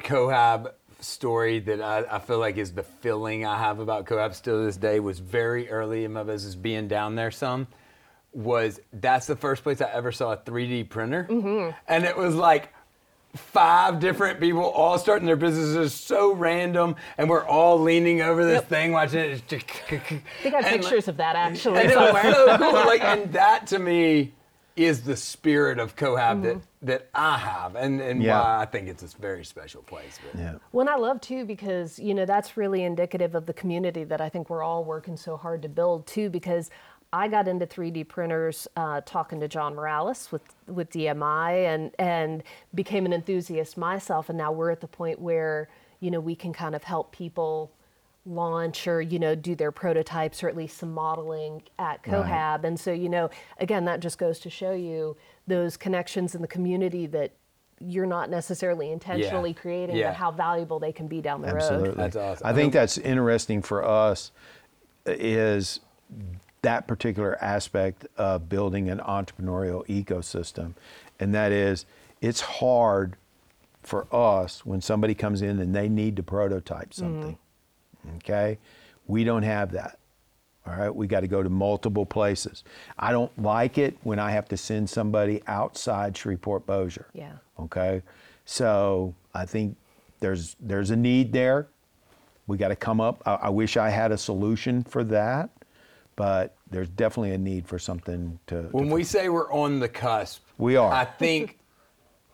Cohab 0.00 0.72
story 1.00 1.60
that 1.60 1.80
I, 1.80 2.04
I 2.10 2.18
feel 2.18 2.38
like 2.38 2.56
is 2.56 2.72
the 2.72 2.82
feeling 2.82 3.44
I 3.44 3.58
have 3.58 3.78
about 3.78 4.06
Cohab 4.06 4.34
still 4.34 4.60
to 4.60 4.64
this 4.64 4.76
day 4.76 5.00
was 5.00 5.18
very 5.18 5.68
early 5.68 6.04
in 6.04 6.12
my 6.12 6.22
business 6.22 6.54
being 6.54 6.88
down 6.88 7.14
there 7.14 7.30
some 7.30 7.66
was 8.34 8.80
that's 8.92 9.26
the 9.26 9.36
first 9.36 9.62
place 9.62 9.80
I 9.80 9.90
ever 9.92 10.10
saw 10.10 10.32
a 10.32 10.36
3D 10.36 10.88
printer. 10.88 11.26
Mm-hmm. 11.30 11.70
And 11.86 12.04
it 12.04 12.16
was 12.16 12.34
like 12.34 12.73
five 13.34 13.98
different 14.00 14.38
people 14.40 14.62
all 14.62 14.98
starting 14.98 15.26
their 15.26 15.36
businesses 15.36 15.92
so 15.92 16.32
random 16.32 16.94
and 17.18 17.28
we're 17.28 17.44
all 17.44 17.80
leaning 17.80 18.20
over 18.22 18.44
this 18.44 18.54
Yep. 18.62 18.68
thing 18.68 18.92
watching 18.92 19.18
it. 19.20 19.42
I 19.52 19.56
think 19.58 19.74
I 19.92 20.14
have 20.14 20.22
And, 20.44 20.54
like- 20.54 20.70
pictures 20.82 21.08
of 21.08 21.16
that 21.16 21.34
actually 21.36 21.80
and 21.80 21.90
it 21.90 21.96
was 21.96 22.22
so 22.22 22.58
cool. 22.58 22.72
Like, 22.72 23.02
and 23.02 23.32
that 23.32 23.66
to 23.68 23.78
me 23.78 24.32
is 24.76 25.02
the 25.02 25.16
spirit 25.16 25.78
of 25.78 25.94
Cohab 25.96 26.42
that, 26.42 26.56
Mm-hmm. 26.56 26.86
that 26.86 27.08
I 27.14 27.38
have, 27.38 27.76
and, 27.76 28.00
and 28.00 28.20
Yeah. 28.22 28.40
why 28.40 28.62
I 28.62 28.66
think 28.66 28.88
it's 28.88 29.02
a 29.04 29.18
very 29.20 29.44
special 29.44 29.82
place. 29.82 30.18
But 30.32 30.40
Yeah. 30.40 30.54
Well, 30.72 30.88
I 30.88 30.96
love 30.96 31.20
too 31.20 31.44
because 31.44 31.98
you 32.00 32.12
know 32.12 32.24
that's 32.26 32.56
really 32.56 32.82
indicative 32.82 33.34
of 33.36 33.46
the 33.46 33.52
community 33.52 34.02
that 34.04 34.20
I 34.20 34.28
think 34.28 34.50
we're 34.50 34.64
all 34.64 34.82
working 34.84 35.16
so 35.16 35.36
hard 35.36 35.62
to 35.62 35.68
build 35.68 36.06
too. 36.08 36.28
Because 36.28 36.70
I 37.14 37.28
got 37.28 37.46
into 37.46 37.64
3D 37.64 38.08
printers 38.08 38.66
uh, 38.76 39.00
talking 39.06 39.38
to 39.38 39.46
John 39.46 39.76
Morales 39.76 40.32
with 40.32 40.42
with 40.66 40.90
DMI 40.90 41.72
and 41.72 41.92
and 41.96 42.42
became 42.74 43.06
an 43.06 43.12
enthusiast 43.12 43.76
myself, 43.76 44.28
and 44.28 44.36
now 44.36 44.50
we're 44.50 44.70
at 44.70 44.80
the 44.80 44.88
point 44.88 45.20
where 45.20 45.68
you 46.00 46.10
know 46.10 46.18
we 46.18 46.34
can 46.34 46.52
kind 46.52 46.74
of 46.74 46.82
help 46.82 47.12
people 47.12 47.70
launch 48.26 48.88
or 48.88 49.00
you 49.00 49.20
know 49.20 49.36
do 49.36 49.54
their 49.54 49.70
prototypes 49.70 50.42
or 50.42 50.48
at 50.48 50.56
least 50.56 50.78
some 50.78 50.92
modeling 50.92 51.62
at 51.78 52.02
cohab 52.02 52.64
and 52.64 52.80
so 52.80 52.90
you 52.90 53.06
know 53.06 53.28
again 53.58 53.84
that 53.84 54.00
just 54.00 54.16
goes 54.16 54.38
to 54.38 54.48
show 54.48 54.72
you 54.72 55.14
those 55.46 55.76
connections 55.76 56.34
in 56.34 56.40
the 56.40 56.48
community 56.48 57.04
that 57.04 57.32
you're 57.80 58.06
not 58.06 58.30
necessarily 58.30 58.90
intentionally 58.90 59.52
creating 59.52 59.96
Yeah. 59.96 60.08
but 60.08 60.16
how 60.16 60.30
valuable 60.30 60.78
they 60.78 60.90
can 60.90 61.06
be 61.06 61.20
down 61.20 61.42
the 61.42 61.48
road 61.48 61.56
Absolutely. 61.56 61.94
That's 61.96 62.16
awesome. 62.16 62.46
I 62.46 62.54
think 62.54 62.72
that's 62.72 62.96
interesting 62.96 63.60
for 63.60 63.84
us 63.84 64.30
is 65.04 65.80
that 66.64 66.86
particular 66.86 67.42
aspect 67.42 68.06
of 68.16 68.48
building 68.48 68.90
an 68.90 68.98
entrepreneurial 68.98 69.86
ecosystem. 69.86 70.74
And 71.20 71.34
that 71.34 71.52
is 71.52 71.86
it's 72.20 72.40
hard 72.40 73.16
for 73.82 74.06
us 74.14 74.64
when 74.64 74.80
somebody 74.80 75.14
comes 75.14 75.42
in 75.42 75.60
and 75.60 75.74
they 75.74 75.88
need 75.88 76.16
to 76.16 76.22
prototype 76.22 76.90
mm-hmm. 76.90 77.00
something. 77.00 77.38
Okay? 78.16 78.58
We 79.06 79.24
don't 79.24 79.42
have 79.42 79.72
that. 79.72 79.98
All 80.66 80.74
right, 80.74 80.94
we 80.94 81.06
got 81.06 81.20
to 81.20 81.28
go 81.28 81.42
to 81.42 81.50
multiple 81.50 82.06
places. 82.06 82.64
I 82.98 83.12
don't 83.12 83.30
like 83.38 83.76
it 83.76 83.98
when 84.02 84.18
I 84.18 84.30
have 84.30 84.48
to 84.48 84.56
send 84.56 84.88
somebody 84.88 85.42
outside 85.46 86.16
Shreveport 86.16 86.64
Bossier. 86.64 87.06
Yeah. 87.12 87.32
Okay, 87.60 88.00
so 88.46 89.14
I 89.34 89.44
think 89.44 89.76
there's 90.20 90.56
there's 90.58 90.88
a 90.88 90.96
need 90.96 91.34
there. 91.34 91.68
We 92.46 92.56
got 92.56 92.68
to 92.68 92.76
come 92.76 92.98
up. 92.98 93.22
I, 93.26 93.34
I 93.34 93.48
wish 93.50 93.76
I 93.76 93.90
had 93.90 94.10
a 94.10 94.16
solution 94.16 94.82
for 94.84 95.04
that, 95.04 95.50
but 96.16 96.56
there's 96.70 96.88
definitely 96.88 97.32
a 97.32 97.38
need 97.38 97.66
for 97.66 97.78
something 97.78 98.38
to. 98.46 98.62
to 98.62 98.68
when 98.68 98.90
we 98.90 99.04
say 99.04 99.28
we're 99.28 99.52
on 99.52 99.80
the 99.80 99.88
cusp, 99.88 100.42
We 100.58 100.76
are. 100.76 100.92
I 100.92 101.04
think 101.04 101.58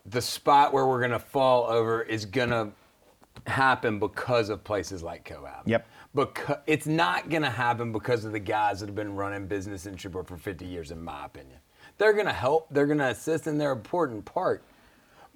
the 0.06 0.20
spot 0.20 0.72
where 0.72 0.86
we're 0.86 1.00
going 1.00 1.10
to 1.10 1.18
fall 1.18 1.64
over 1.66 2.02
is 2.02 2.24
going 2.24 2.50
to 2.50 2.70
happen 3.46 3.98
because 3.98 4.48
of 4.48 4.62
places 4.64 5.02
like 5.02 5.24
Cohab. 5.24 5.62
Yep. 5.66 5.86
Because 6.14 6.56
it's 6.66 6.86
not 6.86 7.28
going 7.30 7.42
to 7.42 7.50
happen 7.50 7.92
because 7.92 8.24
of 8.24 8.32
the 8.32 8.40
guys 8.40 8.80
that 8.80 8.86
have 8.86 8.96
been 8.96 9.14
running 9.14 9.46
business 9.46 9.86
in 9.86 9.96
Shreveport 9.96 10.26
for 10.26 10.36
50 10.36 10.66
years, 10.66 10.90
in 10.90 11.02
my 11.02 11.24
opinion. 11.24 11.58
They're 11.98 12.12
going 12.12 12.26
to 12.26 12.32
help. 12.32 12.66
They're 12.70 12.86
going 12.86 12.98
to 12.98 13.08
assist, 13.08 13.46
and 13.46 13.60
they're 13.60 13.72
an 13.72 13.78
important 13.78 14.24
part. 14.24 14.64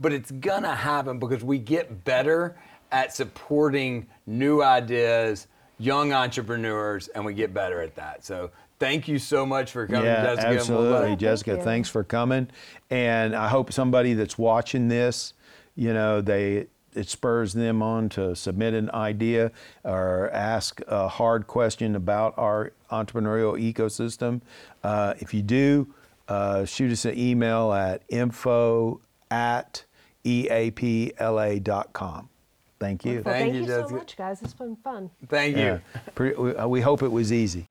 But 0.00 0.12
it's 0.12 0.30
going 0.33 0.64
to 0.64 0.74
happen 0.74 1.18
because 1.18 1.44
we 1.44 1.59
get 1.59 2.04
better 2.04 2.57
at 2.90 3.14
supporting 3.14 4.07
new 4.26 4.62
ideas, 4.62 5.46
young 5.78 6.12
entrepreneurs, 6.12 7.08
and 7.08 7.24
we 7.24 7.34
get 7.34 7.52
better 7.54 7.80
at 7.80 7.94
that. 7.96 8.24
So 8.24 8.50
thank 8.78 9.08
you 9.08 9.18
so 9.18 9.44
much 9.46 9.72
for 9.72 9.87
coming, 9.87 10.04
yeah, 10.04 10.22
Jessica. 10.22 10.40
and 10.46 10.50
we'll 10.50 10.58
absolutely, 10.60 10.90
let- 10.92 11.02
thank 11.02 11.20
Jessica. 11.20 11.50
you. 11.56 11.62
Thanks 11.62 11.88
for 11.88 12.04
coming, 12.04 12.48
and 12.90 13.34
I 13.34 13.48
hope 13.48 13.72
somebody 13.72 14.14
that's 14.14 14.38
watching 14.38 14.88
this, 14.88 15.34
you 15.76 15.92
know, 15.92 16.20
they 16.20 16.66
it 16.94 17.08
spurs 17.08 17.54
them 17.54 17.82
on 17.82 18.08
to 18.08 18.37
submit 18.37 18.72
an 18.72 18.88
idea 18.92 19.50
or 19.82 20.30
ask 20.30 20.80
a 20.87 21.08
hard 21.08 21.48
question 21.48 21.96
about 21.96 22.32
our 22.37 22.72
entrepreneurial 22.90 23.58
ecosystem. 23.60 24.40
Uh, 24.84 25.14
if 25.18 25.34
you 25.34 25.42
do, 25.42 25.92
uh, 26.28 26.64
shoot 26.64 26.92
us 26.92 27.04
an 27.04 27.18
email 27.18 27.72
at 27.72 28.02
info 28.08 29.00
at 29.28 29.82
eapla.com. 30.24 32.28
Thank 32.78 33.04
you. 33.04 33.14
Well, 33.14 33.34
Thank 33.34 33.52
thank 33.52 33.54
you, 33.54 33.60
you 33.60 33.88
so 33.88 33.88
much, 33.88 34.16
guys. 34.16 34.42
It's 34.42 34.54
been 34.54 34.76
fun. 34.76 35.10
Thank 35.28 35.56
you. 35.56 35.62
Yeah. 35.62 35.78
Pre- 36.14 36.34
uh, 36.34 36.66
we 36.66 36.80
hope 36.80 37.02
it 37.02 37.12
was 37.12 37.32
easy. 37.32 37.68